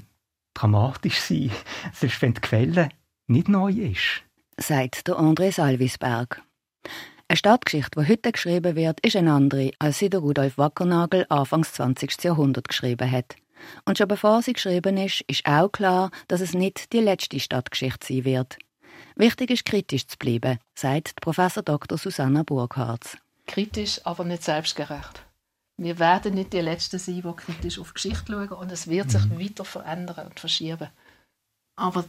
dramatisch 0.53 1.21
sein, 1.21 1.51
selbst 1.93 2.21
wenn 2.21 2.33
die 2.33 2.41
Quelle 2.41 2.89
nicht 3.27 3.47
neu 3.47 3.71
ist. 3.71 4.23
Sagt 4.57 5.07
der 5.07 5.15
André 5.15 5.53
Salvisberg. 5.53 6.41
Eine 7.31 7.37
Stadtgeschichte, 7.37 8.01
die 8.01 8.09
heute 8.09 8.31
geschrieben 8.31 8.75
wird, 8.75 8.99
ist 9.01 9.15
eine 9.15 9.33
andere, 9.33 9.69
als 9.77 9.99
sie 9.99 10.09
der 10.09 10.19
Rudolf 10.19 10.57
Wackernagel 10.57 11.27
Anfangs 11.29 11.73
20. 11.73 12.23
Jahrhundert 12.23 12.67
geschrieben 12.67 13.11
hat. 13.11 13.35
Und 13.85 13.99
schon 13.99 14.07
bevor 14.07 14.41
sie 14.41 14.53
geschrieben 14.53 14.97
ist, 14.97 15.21
ist 15.27 15.45
auch 15.45 15.71
klar, 15.71 16.09
dass 16.27 16.41
es 16.41 16.55
nicht 16.55 16.91
die 16.91 17.01
letzte 17.01 17.39
Stadtgeschichte 17.39 18.07
sein 18.07 18.25
wird. 18.25 18.57
Wichtig 19.15 19.51
ist, 19.51 19.65
kritisch 19.65 20.07
zu 20.07 20.17
bleiben, 20.17 20.57
sagt 20.73 21.21
Professor 21.21 21.61
Dr. 21.61 21.99
Susanna 21.99 22.41
Burkhardt. 22.41 23.19
Kritisch, 23.45 24.03
aber 24.07 24.25
nicht 24.25 24.43
selbstgerecht. 24.43 25.23
Wir 25.77 25.99
werden 25.99 26.33
nicht 26.33 26.51
die 26.51 26.61
Letzten 26.61 26.97
sein, 26.97 27.21
die 27.21 27.33
kritisch 27.35 27.77
auf 27.77 27.89
die 27.89 27.93
Geschichte 27.93 28.25
schauen 28.31 28.49
und 28.49 28.71
es 28.71 28.87
wird 28.87 29.11
sich 29.11 29.25
mhm. 29.25 29.39
weiter 29.39 29.65
verändern 29.65 30.29
und 30.29 30.39
verschieben. 30.39 30.89
Aber 31.75 32.05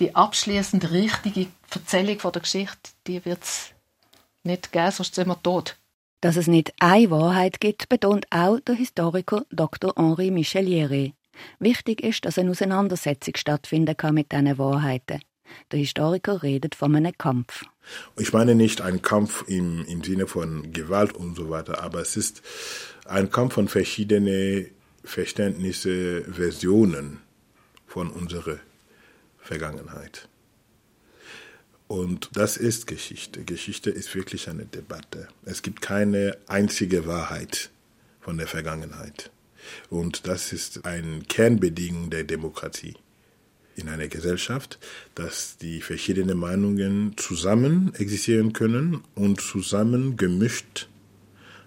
die 0.00 0.16
abschließend 0.16 0.90
richtige 0.90 1.46
Erzählung 1.72 2.18
von 2.18 2.32
der 2.32 2.42
Geschichte, 2.42 2.90
die 3.06 3.24
wird 3.24 3.44
es 3.44 3.73
nicht 4.44 4.72
geben, 4.72 4.90
sonst 4.90 5.14
sind 5.14 5.28
wir 5.28 5.42
tot. 5.42 5.76
Dass 6.20 6.36
es 6.36 6.46
nicht 6.46 6.72
eine 6.80 7.10
Wahrheit 7.10 7.60
gibt, 7.60 7.88
betont 7.88 8.26
auch 8.30 8.60
der 8.60 8.76
Historiker 8.76 9.44
Dr. 9.50 9.92
Henri 9.96 10.30
Micheliere. 10.30 11.12
Wichtig 11.58 12.02
ist, 12.02 12.24
dass 12.24 12.38
eine 12.38 12.50
Auseinandersetzung 12.50 13.34
stattfinden 13.36 13.96
kann 13.96 14.14
mit 14.14 14.32
diesen 14.32 14.56
Wahrheiten. 14.58 15.20
Der 15.70 15.78
Historiker 15.78 16.42
redet 16.42 16.74
von 16.74 16.96
einem 16.96 17.12
Kampf. 17.16 17.64
Ich 18.18 18.32
meine 18.32 18.54
nicht 18.54 18.80
einen 18.80 19.02
Kampf 19.02 19.44
im, 19.46 19.84
im 19.86 20.02
Sinne 20.02 20.26
von 20.26 20.72
Gewalt 20.72 21.12
und 21.12 21.36
so 21.36 21.50
weiter, 21.50 21.82
aber 21.82 22.00
es 22.00 22.16
ist 22.16 22.42
ein 23.06 23.30
Kampf 23.30 23.54
von 23.54 23.68
verschiedenen 23.68 24.70
Verständnisse, 25.04 26.22
Versionen 26.22 27.20
von 27.86 28.10
unserer 28.10 28.58
Vergangenheit. 29.38 30.28
Und 31.94 32.30
das 32.32 32.56
ist 32.56 32.88
Geschichte. 32.88 33.44
Geschichte 33.44 33.88
ist 33.88 34.16
wirklich 34.16 34.50
eine 34.50 34.64
Debatte. 34.64 35.28
Es 35.44 35.62
gibt 35.62 35.80
keine 35.80 36.36
einzige 36.48 37.06
Wahrheit 37.06 37.70
von 38.20 38.36
der 38.36 38.48
Vergangenheit. 38.48 39.30
Und 39.90 40.26
das 40.26 40.52
ist 40.52 40.84
ein 40.86 41.22
Kernbedingung 41.28 42.10
der 42.10 42.24
Demokratie 42.24 42.96
in 43.76 43.88
einer 43.88 44.08
Gesellschaft, 44.08 44.80
dass 45.14 45.56
die 45.56 45.80
verschiedenen 45.80 46.36
Meinungen 46.36 47.16
zusammen 47.16 47.94
existieren 47.94 48.52
können 48.52 49.04
und 49.14 49.40
zusammen 49.40 50.16
gemischt 50.16 50.88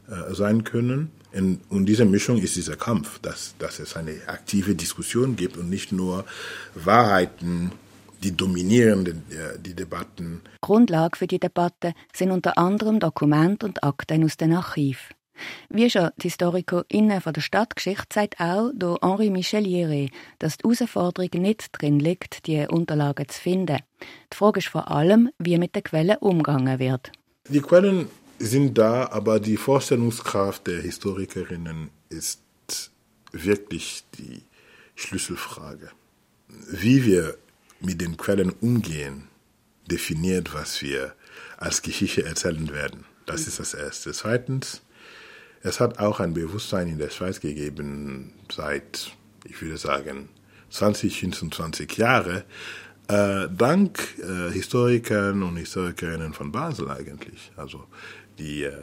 äh, 0.09 0.33
sein 0.33 0.65
können. 0.65 1.09
In, 1.31 1.61
und 1.69 1.85
diese 1.85 2.03
Mischung 2.03 2.39
ist 2.39 2.57
dieser 2.57 2.75
Kampf, 2.75 3.19
dass, 3.19 3.55
dass 3.59 3.79
es 3.79 3.95
eine 3.95 4.17
aktive 4.27 4.75
Diskussion 4.75 5.37
gibt 5.37 5.55
und 5.55 5.69
nicht 5.69 5.93
nur 5.93 6.25
Wahrheiten 6.75 7.71
die 8.23 8.35
dominieren 8.35 9.23
die, 9.59 9.73
Debatten. 9.73 10.41
Grundlage 10.61 11.17
für 11.17 11.27
die 11.27 11.39
Debatte 11.39 11.93
sind 12.13 12.31
unter 12.31 12.57
anderem 12.57 12.99
Dokumente 12.99 13.65
und 13.65 13.83
Akten 13.83 14.23
aus 14.23 14.37
den 14.37 14.53
Archiven. 14.53 15.15
Wie 15.69 15.89
schon 15.89 16.09
die 16.17 16.29
HistorikerInnen 16.29 17.21
von 17.21 17.33
der 17.33 17.41
Stadtgeschichte 17.41 18.07
sagt 18.09 18.39
auch 18.39 18.71
der 18.73 18.97
Henri 19.01 19.29
Micheliere, 19.29 20.09
dass 20.39 20.57
die 20.57 20.63
Herausforderung 20.63 21.29
nicht 21.41 21.67
darin 21.73 21.99
liegt, 21.99 22.47
die 22.47 22.65
Unterlagen 22.67 23.27
zu 23.27 23.39
finden. 23.39 23.77
Die 24.33 24.35
Frage 24.35 24.59
ist 24.59 24.69
vor 24.69 24.89
allem, 24.89 25.29
wie 25.37 25.57
mit 25.57 25.75
den 25.75 25.83
Quellen 25.83 26.17
umgegangen 26.17 26.79
wird. 26.79 27.11
Die 27.49 27.61
Quellen 27.61 28.07
sind 28.39 28.77
da, 28.77 29.09
aber 29.09 29.39
die 29.39 29.57
Vorstellungskraft 29.57 30.67
der 30.67 30.81
Historikerinnen 30.81 31.89
ist 32.09 32.41
wirklich 33.31 34.03
die 34.17 34.43
Schlüsselfrage. 34.95 35.91
Wie 36.47 37.05
wir 37.05 37.37
mit 37.79 38.01
den 38.01 38.17
Quellen 38.17 38.51
umgehen, 38.51 39.27
definiert, 39.89 40.53
was 40.53 40.81
wir 40.81 41.13
als 41.57 41.81
Geschichte 41.81 42.25
erzählen 42.25 42.71
werden. 42.71 43.05
Das 43.25 43.47
ist 43.47 43.59
das 43.59 43.73
Erste. 43.73 44.11
Zweitens, 44.13 44.81
es 45.61 45.79
hat 45.79 45.99
auch 45.99 46.19
ein 46.19 46.33
Bewusstsein 46.33 46.87
in 46.87 46.97
der 46.97 47.09
Schweiz 47.09 47.39
gegeben 47.39 48.33
seit, 48.51 49.11
ich 49.43 49.61
würde 49.61 49.77
sagen, 49.77 50.29
20, 50.69 51.19
25 51.19 51.97
Jahre, 51.97 52.45
äh, 53.07 53.47
dank 53.49 53.99
äh, 54.19 54.51
Historikern 54.51 55.43
und 55.43 55.57
Historikerinnen 55.57 56.33
von 56.33 56.51
Basel 56.51 56.89
eigentlich. 56.89 57.51
Also 57.55 57.85
die 58.37 58.63
äh, 58.63 58.73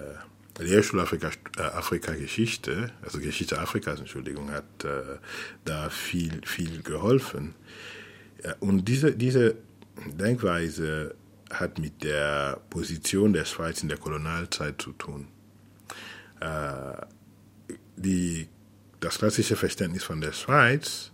Lehrstuhl 0.58 1.00
Afrika, 1.00 1.30
äh, 1.58 1.62
Afrika 1.62 2.12
Geschichte, 2.12 2.90
also 3.02 3.18
Geschichte 3.18 3.58
Afrikas, 3.58 4.00
Entschuldigung, 4.00 4.50
hat 4.50 4.84
äh, 4.84 5.18
da 5.64 5.90
viel, 5.90 6.40
viel 6.46 6.82
geholfen. 6.82 7.54
Und 8.60 8.86
diese, 8.86 9.12
diese 9.12 9.56
Denkweise 10.06 11.14
hat 11.50 11.78
mit 11.78 12.02
der 12.02 12.60
Position 12.70 13.32
der 13.32 13.44
Schweiz 13.44 13.82
in 13.82 13.88
der 13.88 13.98
Kolonialzeit 13.98 14.80
zu 14.80 14.92
tun. 14.92 15.28
Äh, 16.40 17.06
die, 17.96 18.48
das 19.00 19.18
klassische 19.18 19.56
Verständnis 19.56 20.02
von 20.02 20.20
der 20.20 20.32
Schweiz, 20.32 21.10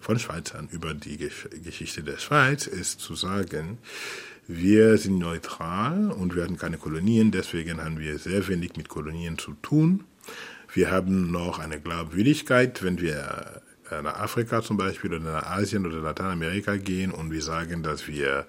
von 0.00 0.18
Schweizern 0.18 0.68
über 0.70 0.94
die 0.94 1.16
Geschichte 1.16 2.02
der 2.02 2.18
Schweiz, 2.18 2.66
ist 2.66 3.00
zu 3.00 3.14
sagen, 3.14 3.78
wir 4.46 4.96
sind 4.96 5.18
neutral 5.18 6.10
und 6.10 6.34
wir 6.34 6.42
hatten 6.42 6.56
keine 6.56 6.78
Kolonien, 6.78 7.30
deswegen 7.30 7.82
haben 7.82 7.98
wir 7.98 8.18
sehr 8.18 8.46
wenig 8.48 8.76
mit 8.76 8.88
Kolonien 8.88 9.36
zu 9.38 9.52
tun. 9.60 10.04
Wir 10.72 10.90
haben 10.90 11.30
noch 11.30 11.58
eine 11.58 11.80
Glaubwürdigkeit, 11.80 12.82
wenn 12.82 13.00
wir 13.00 13.14
äh, 13.16 13.67
nach 14.02 14.20
Afrika 14.20 14.62
zum 14.62 14.76
Beispiel 14.76 15.14
oder 15.14 15.32
nach 15.32 15.46
Asien 15.46 15.86
oder 15.86 15.98
Lateinamerika 15.98 16.76
gehen 16.76 17.10
und 17.10 17.30
wir 17.30 17.42
sagen, 17.42 17.82
dass 17.82 18.06
wir 18.06 18.46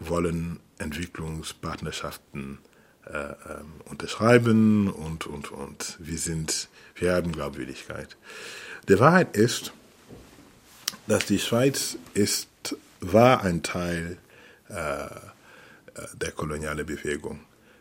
wollen 0.00 0.58
Entwicklungspartnerschaften 0.78 2.58
äh, 3.06 3.18
ähm, 3.18 3.72
unterschreiben 3.84 4.88
und, 4.88 5.26
und, 5.26 5.52
und 5.52 5.96
wir 5.98 6.18
sind, 6.18 6.68
wir 6.94 7.14
haben 7.14 7.32
Glaubwürdigkeit. 7.32 8.16
Die 8.88 8.98
Wahrheit 8.98 9.36
ist, 9.36 9.72
dass 11.06 11.26
die 11.26 11.38
Schweiz 11.38 11.96
ist, 12.14 12.48
war 13.00 13.42
ein 13.42 13.62
Teil 13.62 14.18
äh, 14.68 15.08
der 16.14 16.32
kolonialen 16.34 16.86
Bewegung. 16.86 17.40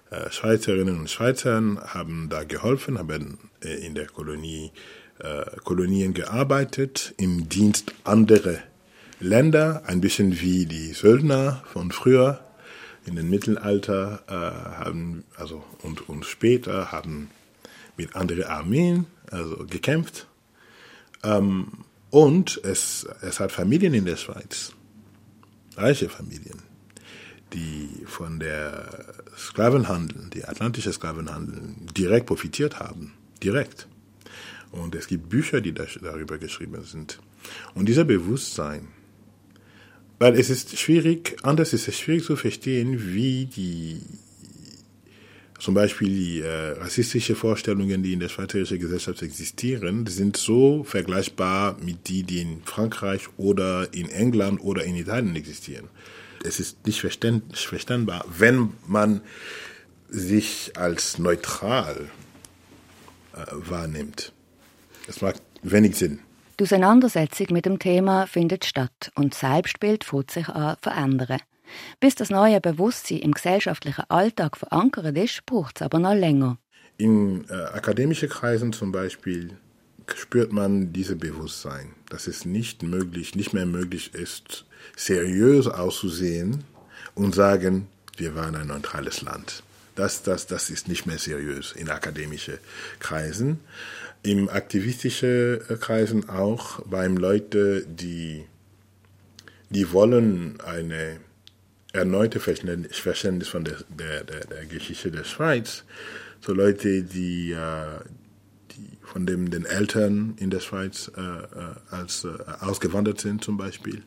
Äh, 0.09 0.31
Schweizerinnen 0.31 0.99
und 0.99 1.09
Schweizer 1.09 1.61
haben 1.93 2.29
da 2.29 2.43
geholfen, 2.43 2.97
haben 2.97 3.37
äh, 3.63 3.85
in 3.85 3.95
der 3.95 4.07
Kolonie 4.07 4.67
äh, 4.67 5.08
Kolonien 5.63 6.13
gearbeitet, 6.13 7.13
im 7.17 7.49
Dienst 7.49 7.93
anderer 8.03 8.59
Länder, 9.19 9.83
ein 9.85 10.01
bisschen 10.01 10.39
wie 10.39 10.65
die 10.65 10.93
Söldner 10.93 11.63
von 11.73 11.91
früher 11.91 12.39
in 13.05 13.15
den 13.15 13.29
Mittelalter 13.29 14.23
äh, 14.27 14.31
haben, 14.31 15.23
also 15.35 15.63
und, 15.83 16.07
und 16.07 16.25
später 16.25 16.91
haben 16.91 17.29
mit 17.97 18.15
anderen 18.15 18.45
Armeen 18.45 19.05
also 19.29 19.65
gekämpft. 19.65 20.27
Ähm, 21.23 21.85
und 22.09 22.59
es, 22.63 23.05
es 23.21 23.39
hat 23.39 23.51
Familien 23.51 23.93
in 23.93 24.05
der 24.05 24.15
Schweiz, 24.15 24.73
reiche 25.75 26.09
Familien, 26.09 26.61
die 27.53 28.03
von 28.05 28.39
der 28.39 29.05
Sklavenhandel, 29.37 30.29
die 30.33 30.45
atlantische 30.45 30.93
Sklavenhandel, 30.93 31.75
direkt 31.95 32.25
profitiert 32.25 32.79
haben. 32.79 33.13
Direkt. 33.43 33.87
Und 34.71 34.95
es 34.95 35.07
gibt 35.07 35.29
Bücher, 35.29 35.61
die 35.61 35.73
darüber 35.73 36.37
geschrieben 36.37 36.83
sind. 36.83 37.19
Und 37.73 37.87
dieser 37.87 38.05
Bewusstsein, 38.05 38.87
weil 40.19 40.37
es 40.37 40.49
ist 40.49 40.77
schwierig, 40.77 41.37
anders 41.43 41.73
ist 41.73 41.87
es 41.87 41.97
schwierig 41.97 42.25
zu 42.25 42.35
verstehen, 42.35 43.13
wie 43.13 43.45
die, 43.45 44.01
zum 45.59 45.73
Beispiel 45.73 46.09
die 46.09 46.39
äh, 46.41 46.71
rassistische 46.71 47.35
Vorstellungen, 47.35 48.03
die 48.03 48.13
in 48.13 48.19
der 48.19 48.29
schweizerischen 48.29 48.79
Gesellschaft 48.79 49.21
existieren, 49.21 50.05
sind 50.07 50.37
so 50.37 50.83
vergleichbar 50.83 51.77
mit 51.81 52.09
die, 52.09 52.23
die 52.23 52.41
in 52.41 52.61
Frankreich 52.63 53.27
oder 53.37 53.93
in 53.93 54.09
England 54.09 54.61
oder 54.61 54.83
in 54.83 54.95
Italien 54.95 55.35
existieren. 55.35 55.87
Es 56.43 56.59
ist 56.59 56.85
nicht 56.85 57.01
verständbar, 57.01 58.25
wenn 58.37 58.73
man 58.87 59.21
sich 60.09 60.73
als 60.75 61.17
neutral 61.17 62.09
äh, 63.33 63.45
wahrnimmt. 63.51 64.33
Es 65.09 65.21
macht 65.21 65.41
wenig 65.63 65.97
Sinn. 65.97 66.19
Die 66.59 66.65
Auseinandersetzung 66.65 67.47
mit 67.49 67.65
dem 67.65 67.79
Thema 67.79 68.27
findet 68.27 68.63
statt 68.63 69.11
und 69.15 69.33
das 69.33 69.39
Selbstbild 69.39 70.03
fängt 70.03 70.29
sich 70.29 70.47
an 70.47 70.77
verändern. 70.81 71.39
Bis 71.99 72.13
das 72.13 72.29
neue 72.29 72.61
Bewusstsein 72.61 73.19
im 73.19 73.31
gesellschaftlichen 73.31 74.03
Alltag 74.09 74.55
verankert 74.55 75.17
ist, 75.17 75.45
braucht 75.47 75.77
es 75.77 75.81
aber 75.81 75.97
noch 75.97 76.13
länger. 76.13 76.59
In 76.97 77.45
äh, 77.49 77.53
akademischen 77.53 78.29
Kreisen 78.29 78.71
zum 78.71 78.91
Beispiel 78.91 79.57
spürt 80.15 80.51
man 80.51 80.93
dieses 80.93 81.17
Bewusstsein, 81.17 81.95
dass 82.09 82.27
es 82.27 82.45
nicht 82.45 82.83
möglich, 82.83 83.35
nicht 83.35 83.53
mehr 83.53 83.65
möglich 83.65 84.13
ist, 84.13 84.65
seriös 84.95 85.67
auszusehen 85.67 86.65
und 87.15 87.33
sagen, 87.33 87.87
wir 88.17 88.35
waren 88.35 88.55
ein 88.55 88.67
neutrales 88.67 89.21
Land. 89.21 89.63
Das, 89.95 90.21
das, 90.21 90.45
das 90.45 90.69
ist 90.69 90.87
nicht 90.87 91.07
mehr 91.07 91.17
seriös 91.17 91.71
in 91.71 91.89
akademischen 91.89 92.59
Kreisen 92.99 93.59
im 94.23 94.49
aktivistischen 94.49 95.61
äh, 95.69 95.75
Kreisen 95.75 96.29
auch 96.29 96.81
beim 96.85 97.17
Leute, 97.17 97.85
die, 97.87 98.45
die 99.69 99.91
wollen 99.91 100.59
eine 100.61 101.19
erneute 101.93 102.39
Verständnis 102.39 103.47
von 103.47 103.63
der, 103.63 103.77
der, 103.89 104.23
der, 104.23 104.45
der 104.45 104.65
Geschichte 104.65 105.11
der 105.11 105.23
Schweiz. 105.23 105.83
So 106.41 106.53
Leute, 106.53 107.03
die, 107.03 107.51
äh, 107.51 107.99
die 108.71 108.97
von 109.01 109.25
dem 109.25 109.49
den 109.49 109.65
Eltern 109.65 110.35
in 110.37 110.49
der 110.49 110.59
Schweiz 110.59 111.11
äh, 111.17 111.21
äh 111.21 111.75
als 111.89 112.25
äh, 112.25 112.29
ausgewandert 112.59 113.19
sind 113.19 113.43
zum 113.43 113.57
Beispiel, 113.57 114.03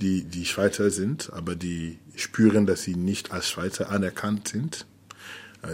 die, 0.00 0.24
die 0.24 0.44
Schweizer 0.44 0.90
sind, 0.90 1.30
aber 1.32 1.56
die 1.56 1.98
spüren, 2.14 2.66
dass 2.66 2.82
sie 2.82 2.94
nicht 2.94 3.32
als 3.32 3.50
Schweizer 3.50 3.90
anerkannt 3.90 4.48
sind. 4.48 4.86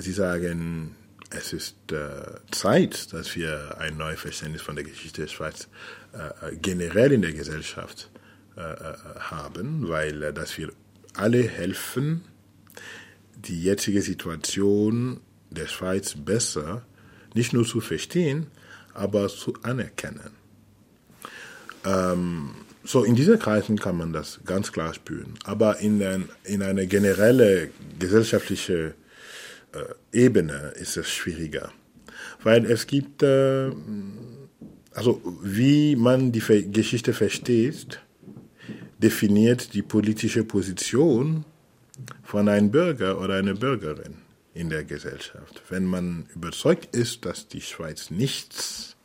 Sie 0.01 0.11
sagen, 0.11 0.97
es 1.31 1.53
ist 1.53 1.77
äh, 1.93 2.41
Zeit, 2.51 3.13
dass 3.13 3.35
wir 3.37 3.77
ein 3.79 3.97
neues 3.97 4.21
Verständnis 4.21 4.63
von 4.63 4.77
der 4.77 4.85
Geschichte 4.85 5.23
der 5.23 5.29
Schweiz 5.29 5.69
äh, 6.13 6.53
äh 6.53 6.57
generell 6.57 7.13
in 7.13 7.23
der 7.23 7.33
Gesellschaft 7.33 8.11
äh, 8.57 8.61
äh, 8.61 8.95
haben, 9.19 9.89
weil 9.89 10.23
äh, 10.23 10.33
dass 10.33 10.57
wir 10.57 10.73
alle 11.15 11.43
helfen, 11.43 12.23
die 13.35 13.63
jetzige 13.63 14.03
Situation 14.03 15.21
der 15.51 15.67
Schweiz 15.67 16.15
besser 16.15 16.83
nicht 17.35 17.53
nur 17.53 17.67
zu 17.67 17.81
verstehen, 17.81 18.47
aber 18.95 19.29
zu 19.29 19.55
anerkennen. 19.63 20.31
Ähm, 21.85 22.51
so, 22.83 23.05
in 23.05 23.15
diesen 23.15 23.39
Kreisen 23.39 23.79
kann 23.79 23.97
man 23.97 24.13
das 24.13 24.41
ganz 24.45 24.73
klar 24.73 24.95
spüren. 24.95 25.35
Aber 25.45 25.81
in, 25.81 26.03
ein, 26.03 26.29
in 26.45 26.63
eine 26.63 26.87
generelle 26.87 27.71
gesellschaftliche 27.99 28.95
Ebene 30.13 30.73
ist 30.77 30.97
es 30.97 31.09
schwieriger. 31.11 31.73
Weil 32.43 32.65
es 32.67 32.87
gibt, 32.87 33.23
äh, 33.23 33.71
also 34.93 35.21
wie 35.43 35.97
man 35.97 36.33
die 36.33 36.43
Geschichte 36.71 37.13
versteht, 37.13 38.01
definiert 38.99 39.75
die 39.75 39.83
politische 39.83 40.45
Position 40.45 41.45
von 42.23 42.49
einem 42.49 42.71
Bürger 42.71 43.21
oder 43.21 43.35
einer 43.35 43.55
Bürgerin 43.55 44.17
in 44.55 44.71
der 44.71 44.85
Gesellschaft. 44.85 45.63
Wenn 45.69 45.85
man 45.85 46.27
überzeugt 46.35 46.97
ist, 46.97 47.25
dass 47.25 47.49
die 47.49 47.61
Schweiz 47.61 48.11
nichts 48.11 48.96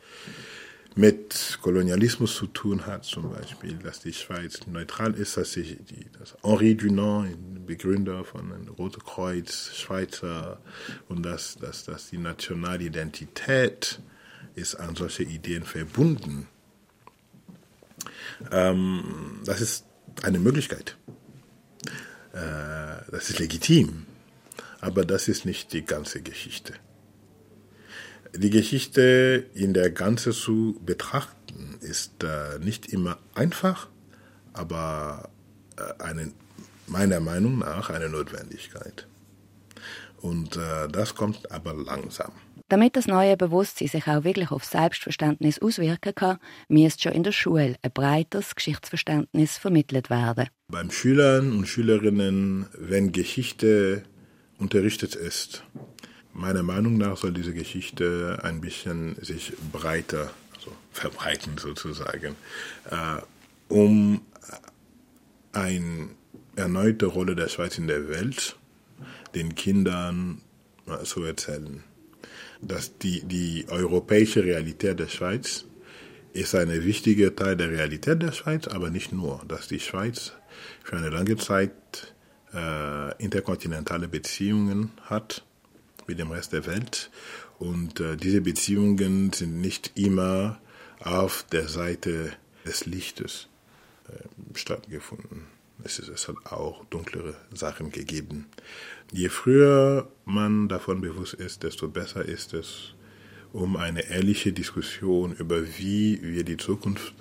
mit 0.96 1.60
Kolonialismus 1.62 2.36
zu 2.36 2.48
tun 2.48 2.86
hat, 2.86 3.06
zum 3.06 3.32
Beispiel, 3.32 3.76
dass 3.76 4.02
die 4.02 4.14
Schweiz 4.14 4.60
neutral 4.68 5.14
ist, 5.14 5.38
dass, 5.38 5.54
die, 5.54 5.78
dass 6.20 6.36
Henri 6.44 6.76
Dunant, 6.76 7.66
Begründer 7.66 8.26
von 8.26 8.68
Rote 8.78 9.00
Kreuz, 9.00 9.72
Schweizer, 9.74 10.60
und 11.08 11.24
dass, 11.24 11.56
dass, 11.56 11.86
dass 11.86 12.10
die 12.10 12.18
nationale 12.18 12.84
Identität 12.84 14.02
ist 14.56 14.76
an 14.76 14.96
solche 14.96 15.24
Ideen 15.24 15.64
verbunden. 15.64 16.48
Ähm, 18.52 19.40
das 19.46 19.62
ist 19.62 19.86
eine 20.24 20.40
Möglichkeit. 20.40 20.98
Äh, 22.34 23.10
das 23.12 23.30
ist 23.30 23.40
legitim. 23.40 24.06
Aber 24.82 25.06
das 25.06 25.28
ist 25.28 25.46
nicht 25.46 25.74
die 25.74 25.86
ganze 25.86 26.22
Geschichte. 26.22 26.74
Die 28.36 28.50
Geschichte 28.50 29.46
in 29.54 29.74
der 29.74 29.92
Ganze 29.92 30.32
zu 30.32 30.80
betrachten 30.86 31.78
ist 31.82 32.24
äh, 32.24 32.60
nicht 32.60 32.88
immer 32.88 33.18
einfach, 33.36 33.88
aber 34.54 35.30
äh, 35.78 36.04
eine, 36.04 36.32
meiner 36.88 37.20
Meinung 37.20 37.60
nach 37.60 37.90
eine 37.90 38.10
Notwendigkeit. 38.10 39.08
Und 40.22 40.56
äh, 40.56 40.88
das 40.90 41.16
kommt 41.16 41.52
aber 41.52 41.74
langsam. 41.74 42.32
Damit 42.70 42.96
das 42.96 43.06
neue 43.06 43.36
Bewusstsein 43.36 43.90
sich 43.90 44.08
auch 44.08 44.24
wirklich 44.24 44.50
auf 44.52 44.64
Selbstverständnis 44.64 45.60
auswirken 45.60 46.16
kann, 46.16 46.38
müsste 46.70 47.02
schon 47.02 47.12
in 47.12 47.24
der 47.24 47.34
Schule 47.34 47.76
ein 47.82 47.92
breiteres 47.94 48.56
Geschichtsverständnis 48.56 49.58
vermittelt 49.58 50.10
werden. 50.10 50.48
Beim 50.70 50.90
Schülern 50.90 51.52
und 51.52 51.68
Schülerinnen, 51.68 52.68
wenn 52.78 53.12
Geschichte 53.12 54.04
unterrichtet 54.58 55.16
ist, 55.16 55.66
meiner 56.34 56.64
Meinung 56.64 56.98
nach 56.98 57.18
soll 57.18 57.32
diese 57.32 57.54
Geschichte 57.54 58.40
ein 58.44 58.62
bisschen 58.62 59.16
sich 59.22 59.54
breiter 59.72 60.32
also 60.62 60.76
verbreiten 60.92 61.58
sozusagen, 61.58 62.36
äh, 62.90 63.22
um 63.68 64.22
eine 65.54 66.10
erneute 66.56 67.08
Rolle 67.08 67.36
der 67.36 67.48
Schweiz 67.48 67.78
in 67.78 67.88
der 67.88 68.10
Welt 68.10 68.58
den 69.34 69.56
Kindern 69.56 70.42
äh, 70.88 71.04
zu 71.04 71.24
erzählen. 71.24 71.84
Dass 72.62 72.98
die, 73.00 73.24
die 73.24 73.66
europäische 73.70 74.44
Realität 74.44 75.00
der 75.00 75.08
Schweiz 75.08 75.66
ist 76.34 76.54
ein 76.54 76.70
wichtiger 76.70 77.36
Teil 77.36 77.58
der 77.58 77.72
Realität 77.72 78.22
der 78.22 78.32
Schweiz, 78.32 78.68
aber 78.68 78.92
nicht 78.92 79.12
nur, 79.12 79.42
dass 79.48 79.68
die 79.68 79.80
Schweiz 79.80 80.34
für 80.84 80.98
eine 80.98 81.10
lange 81.10 81.38
Zeit 81.38 81.74
äh, 82.54 83.18
interkontinentale 83.24 84.08
Beziehungen 84.08 84.92
hat 85.02 85.44
mit 86.12 86.20
dem 86.20 86.32
Rest 86.32 86.52
der 86.52 86.66
Welt 86.66 87.10
und 87.58 88.02
äh, 88.02 88.18
diese 88.18 88.42
Beziehungen 88.42 89.32
sind 89.32 89.62
nicht 89.62 89.92
immer 89.96 90.60
auf 91.00 91.46
der 91.54 91.70
Seite 91.70 92.34
des 92.66 92.86
Lichtes 92.86 93.48
äh, 94.10 94.58
stattgefunden. 94.58 95.48
Es, 95.86 96.00
ist, 96.00 96.10
es 96.10 96.28
hat 96.28 96.36
auch 96.52 96.84
dunklere 96.86 97.36
Sachen 97.54 97.92
gegeben. 97.92 98.48
Je 99.14 99.30
früher 99.30 100.12
man 100.26 100.68
davon 100.68 101.00
bewusst 101.00 101.36
ist, 101.36 101.64
desto 101.64 101.88
besser 101.88 102.26
ist 102.26 102.54
es, 102.54 102.94
um 103.54 103.78
eine 103.78 104.10
ehrliche 104.10 104.52
Diskussion 104.52 105.32
über 105.32 105.66
wie 105.78 106.22
wir 106.22 106.44
die 106.44 106.58
Zukunft 106.58 107.14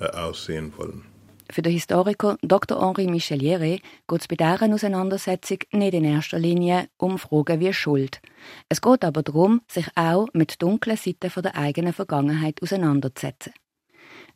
äh, 0.00 0.04
aussehen 0.04 0.74
wollen. 0.76 1.11
Für 1.52 1.60
den 1.60 1.74
Historiker 1.74 2.38
Dr. 2.40 2.80
Henri 2.80 3.06
Micheliere 3.06 3.78
geht 4.08 4.20
es 4.22 4.26
bei 4.26 4.36
dieser 4.36 4.72
Auseinandersetzung 4.72 5.58
nicht 5.72 5.92
in 5.92 6.04
erster 6.04 6.38
Linie 6.38 6.88
um 6.96 7.18
Fragen 7.18 7.60
wie 7.60 7.74
Schuld. 7.74 8.22
Es 8.70 8.80
geht 8.80 9.04
aber 9.04 9.22
darum, 9.22 9.60
sich 9.70 9.86
auch 9.94 10.28
mit 10.32 10.62
dunklen 10.62 10.96
Seiten 10.96 11.42
der 11.42 11.54
eigenen 11.54 11.92
Vergangenheit 11.92 12.62
auseinanderzusetzen. 12.62 13.52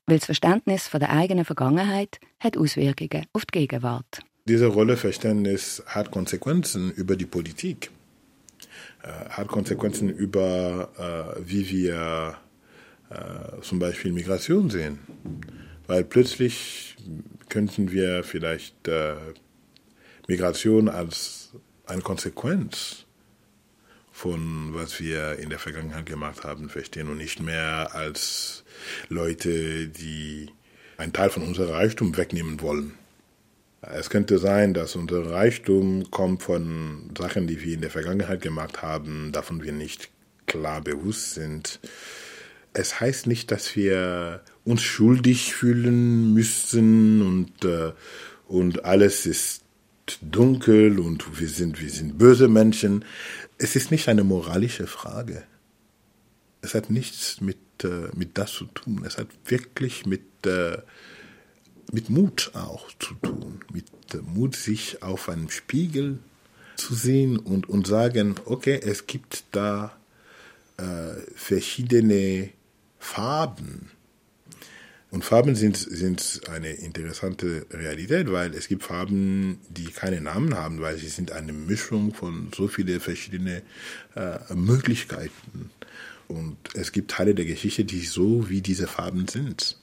Weil 0.05 0.19
das 0.19 0.27
Verständnis 0.27 0.91
der 0.91 1.09
eigenen 1.09 1.47
Vergangenheit 1.47 2.21
hat 2.39 2.59
Auswirkungen 2.59 3.25
auf 3.33 3.47
die 3.47 3.61
Gegenwart. 3.61 4.21
Diese 4.47 4.67
Rolleverständnis 4.67 5.83
hat 5.87 6.11
Konsequenzen 6.11 6.91
über 6.91 7.17
die 7.17 7.25
Politik, 7.25 7.91
äh, 9.03 9.31
hat 9.31 9.49
Konsequenzen 9.49 10.11
über, 10.11 10.91
äh, 11.39 11.49
wie 11.49 11.67
wir 11.71 12.37
äh, 13.09 13.63
zum 13.63 13.79
Beispiel 13.79 14.13
Migration 14.13 14.69
sehen. 14.69 14.99
Weil 15.87 16.05
plötzlich 16.05 16.97
könnten 17.49 17.93
wir 17.93 18.25
vielleicht 18.25 18.89
äh, 18.89 19.15
Migration 20.27 20.89
als 20.89 21.51
eine 21.87 22.03
Konsequenz 22.03 23.07
von 24.17 24.73
was 24.73 24.99
wir 24.99 25.39
in 25.39 25.51
der 25.51 25.59
Vergangenheit 25.59 26.07
gemacht 26.07 26.43
haben 26.43 26.71
verstehen 26.71 27.11
und 27.11 27.19
nicht 27.19 27.43
mehr 27.43 27.95
als 27.95 28.65
Leute, 29.11 29.89
die 29.89 30.49
einen 30.97 31.13
Teil 31.13 31.29
von 31.29 31.43
unserem 31.43 31.69
Reichtum 31.69 32.17
wegnehmen 32.17 32.63
wollen. 32.63 32.95
Es 33.83 34.09
könnte 34.09 34.39
sein, 34.39 34.73
dass 34.73 34.97
unser 34.97 35.31
Reichtum 35.31 36.11
kommt 36.11 36.43
von 36.43 37.11
Sachen, 37.17 37.47
die 37.47 37.63
wir 37.63 37.75
in 37.75 37.83
der 37.83 37.91
Vergangenheit 37.91 38.41
gemacht 38.41 38.81
haben, 38.81 39.33
davon 39.33 39.63
wir 39.63 39.73
nicht 39.73 40.09
klar 40.47 40.81
bewusst 40.81 41.35
sind. 41.35 41.79
Es 42.79 43.01
heißt 43.01 43.27
nicht, 43.27 43.51
dass 43.53 43.75
wir 43.75 44.43
uns 44.65 44.83
schuldig 44.83 45.55
fühlen 45.55 46.35
müssen 46.35 47.23
und, 47.23 47.65
äh, 47.65 47.93
und 48.49 48.85
alles 48.85 49.25
ist 49.25 49.63
dunkel 50.21 50.99
und 50.99 51.41
wir 51.41 51.49
sind, 51.49 51.81
wir 51.81 51.89
sind 51.89 52.19
böse 52.19 52.49
Menschen. 52.49 53.07
Es 53.57 53.77
ist 53.77 53.91
nicht 53.91 54.09
eine 54.09 54.25
moralische 54.25 54.87
Frage. 54.87 55.45
Es 56.61 56.75
hat 56.75 56.91
nichts 56.91 57.41
mit, 57.41 57.57
äh, 57.83 58.09
mit 58.15 58.37
das 58.37 58.53
zu 58.53 58.67
tun. 58.67 59.05
Es 59.07 59.17
hat 59.17 59.29
wirklich 59.47 60.05
mit 60.05 60.45
äh, 60.45 60.77
mit 61.93 62.11
Mut 62.11 62.51
auch 62.53 62.91
zu 62.99 63.15
tun, 63.15 63.61
mit 63.73 63.87
Mut, 64.35 64.55
sich 64.55 65.03
auf 65.03 65.31
einem 65.31 65.49
Spiegel 65.49 66.19
zu 66.75 66.95
sehen 66.95 67.39
und, 67.39 67.71
und 67.71 67.87
sagen, 67.87 68.35
okay, 68.45 68.79
es 68.83 69.07
gibt 69.07 69.45
da 69.53 69.97
äh, 70.77 71.15
verschiedene 71.35 72.51
Farben. 72.99 73.91
Und 75.11 75.25
Farben 75.25 75.55
sind, 75.55 75.77
sind 75.77 76.43
eine 76.51 76.73
interessante 76.73 77.67
Realität, 77.71 78.31
weil 78.31 78.55
es 78.55 78.69
gibt 78.69 78.83
Farben, 78.83 79.61
die 79.69 79.87
keine 79.87 80.21
Namen 80.21 80.55
haben, 80.57 80.81
weil 80.81 80.99
sie 80.99 81.09
sind 81.09 81.33
eine 81.33 81.53
Mischung 81.53 82.13
von 82.13 82.51
so 82.55 82.69
vielen 82.69 83.01
verschiedenen 83.01 83.63
äh, 84.15 84.55
Möglichkeiten. 84.55 85.71
Und 86.29 86.57
es 86.75 86.93
gibt 86.93 87.13
Teile 87.13 87.35
der 87.35 87.45
Geschichte, 87.45 87.85
die 87.85 88.05
so 88.05 88.49
wie 88.49 88.61
diese 88.61 88.89
Farben 88.89 89.29
sind. 89.29 89.79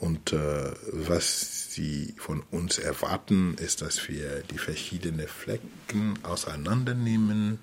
Und 0.00 0.32
äh, 0.32 0.72
was 0.92 1.72
sie 1.72 2.14
von 2.18 2.42
uns 2.50 2.78
erwarten, 2.78 3.54
ist, 3.58 3.80
dass 3.80 4.08
wir 4.08 4.42
die 4.50 4.58
verschiedenen 4.58 5.28
Flecken 5.28 6.18
auseinandernehmen, 6.22 7.58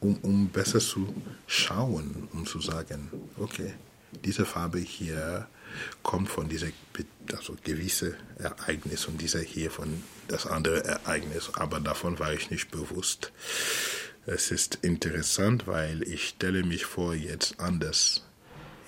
um, 0.00 0.16
um 0.22 0.48
besser 0.48 0.80
zu 0.80 1.14
schauen, 1.46 2.28
um 2.32 2.46
zu 2.46 2.60
sagen, 2.60 3.10
okay, 3.38 3.74
diese 4.24 4.44
Farbe 4.44 4.78
hier 4.78 5.46
kommt 6.02 6.28
von 6.28 6.48
dieser 6.48 6.68
also 7.32 7.56
gewisse 7.64 8.16
Ereignis 8.38 9.06
und 9.06 9.20
dieser 9.20 9.40
hier 9.40 9.70
von 9.70 10.02
das 10.28 10.46
andere 10.46 10.84
Ereignis, 10.84 11.50
aber 11.54 11.80
davon 11.80 12.18
war 12.18 12.32
ich 12.32 12.50
nicht 12.50 12.70
bewusst. 12.70 13.32
Es 14.26 14.50
ist 14.50 14.78
interessant, 14.82 15.66
weil 15.66 16.02
ich 16.02 16.28
stelle 16.28 16.64
mich 16.64 16.84
vor 16.84 17.14
jetzt 17.14 17.60
anders 17.60 18.24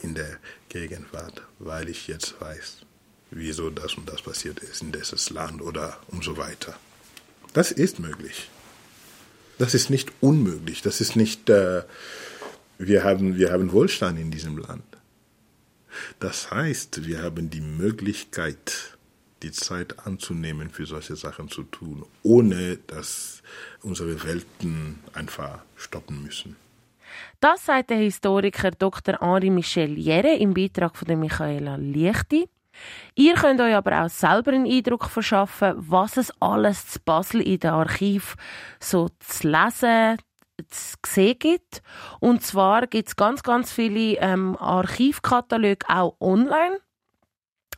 in 0.03 0.15
der 0.15 0.39
Gegenwart, 0.69 1.43
weil 1.59 1.89
ich 1.89 2.09
jetzt 2.09 2.41
weiß, 2.41 2.79
wieso 3.31 3.71
das 3.71 3.95
und 3.95 4.09
das 4.09 4.23
passiert 4.23 4.61
ist 4.61 4.83
in 4.83 4.93
dieses 4.93 5.31
Land 5.31 5.63
oder 5.63 5.99
und 6.09 6.25
so 6.25 6.37
weiter. 6.37 6.79
Das 7.53 7.71
ist 7.71 7.99
möglich. 7.99 8.49
Das 9.59 9.75
ist 9.75 9.91
nicht 9.91 10.13
unmöglich. 10.21 10.83
Das 10.83 11.01
ist 11.01 11.17
nicht, 11.17 11.51
äh, 11.51 11.83
wir, 12.79 13.05
haben, 13.05 13.37
wir 13.37 13.53
haben 13.53 13.73
Wohlstand 13.73 14.19
in 14.19 14.31
diesem 14.31 14.57
Land. 14.59 14.85
Das 16.21 16.51
heißt, 16.51 17.07
wir 17.07 17.23
haben 17.23 17.51
die 17.51 17.61
Möglichkeit, 17.61 18.97
die 19.43 19.53
Zeit 19.53 20.07
anzunehmen, 20.07 20.71
für 20.71 20.87
solche 20.87 21.17
Sachen 21.17 21.49
zu 21.49 21.65
tun, 21.65 22.05
ohne 22.23 22.79
dass 22.87 23.43
unsere 23.83 24.25
Welten 24.25 25.01
einfach 25.13 25.61
stoppen 25.77 26.23
müssen. 26.23 26.57
Das 27.41 27.67
sagt 27.67 27.91
der 27.91 27.99
Historiker 27.99 28.71
Dr. 28.71 29.21
Henri 29.21 29.51
Michel 29.51 29.99
Jere 29.99 30.37
im 30.37 30.55
Beitrag 30.55 30.97
von 30.97 31.19
Michaela 31.19 31.77
Lichti. 31.77 32.49
Ihr 33.15 33.35
könnt 33.35 33.61
euch 33.61 33.75
aber 33.75 34.05
auch 34.05 34.09
selber 34.09 34.53
einen 34.53 34.71
Eindruck 34.71 35.07
verschaffen, 35.07 35.75
was 35.77 36.17
es 36.17 36.33
alles 36.41 36.87
zu 36.89 37.01
Basel 37.01 37.41
in 37.41 37.61
den 37.61 37.71
Archiv 37.71 38.37
so 38.81 39.09
zu 39.19 39.49
lesen, 39.49 40.19
zu 40.69 40.97
sehen 41.07 41.39
gibt. 41.39 41.83
Und 42.21 42.43
zwar 42.43 42.87
gibt 42.87 43.09
es 43.09 43.17
ganz, 43.17 43.43
ganz 43.43 43.73
viele 43.73 44.19
ähm, 44.19 44.57
Archivkataloge 44.59 45.89
auch 45.89 46.17
online. 46.21 46.79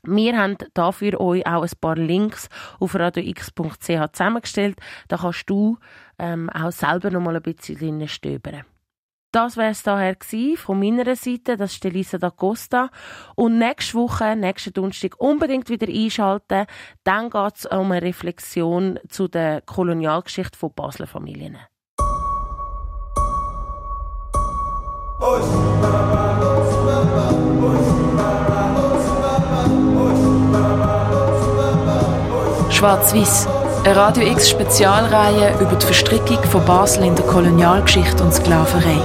Wir 0.03 0.39
haben 0.39 0.57
dafür 0.73 1.21
euch 1.21 1.47
auch 1.47 1.63
ein 1.63 1.71
paar 1.81 1.97
Links 1.97 2.49
auf 2.79 2.95
radiox.ch 2.95 4.13
zusammengestellt. 4.13 4.79
Da 5.09 5.19
kannst 5.19 5.49
du 5.51 5.79
ähm, 6.19 6.49
auch 6.51 6.73
selber 6.73 7.11
noch 7.11 7.21
mal 7.21 7.37
ein 7.37 7.43
bisschen 7.43 8.09
stöbern. 8.09 8.65
Das 9.33 9.57
wäre 9.57 9.71
es 9.71 9.83
daher 9.85 10.17
von 10.57 10.81
meiner 10.81 11.15
Seite. 11.15 11.57
Das 11.57 11.73
ist 11.73 11.85
Elisa 11.85 12.19
da 12.19 12.31
Costa. 12.31 12.91
Und 13.37 13.59
nächste 13.59 13.95
Woche, 13.95 14.35
nächsten 14.35 14.73
Donnerstag, 14.73 15.21
unbedingt 15.21 15.69
wieder 15.69 15.87
einschalten. 15.87 16.67
Dann 17.05 17.31
geht 17.31 17.57
es 17.57 17.67
um 17.67 17.93
eine 17.93 18.03
Reflexion 18.03 18.99
zu 19.09 19.29
der 19.29 19.61
Kolonialgeschichte 19.61 20.59
von 20.59 20.73
Basler 20.75 21.07
Familien. 21.07 21.59
Schwarz-Weiß. 32.71 33.60
Eine 33.83 33.97
Radio 33.97 34.31
X 34.31 34.51
Spezialreihe 34.51 35.55
über 35.59 35.75
die 35.75 35.87
Verstrickung 35.87 36.43
von 36.45 36.63
Basel 36.67 37.05
in 37.05 37.15
der 37.15 37.25
Kolonialgeschichte 37.25 38.23
und 38.23 38.35
Sklaverei. 38.35 39.01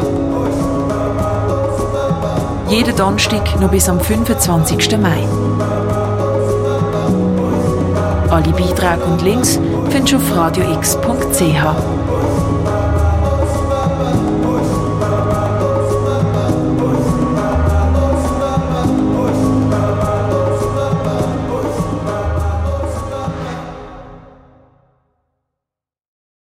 Jeden 2.68 2.96
Donnerstag 2.96 3.58
noch 3.62 3.72
bis 3.72 3.88
am 3.88 4.02
25. 4.02 4.98
Mai. 4.98 5.26
Alle 8.30 8.52
Beiträge 8.52 9.06
und 9.06 9.22
Links 9.22 9.58
findest 9.90 10.12
du 10.12 10.18
auf 10.18 10.36
radiox.ch. 10.36 12.05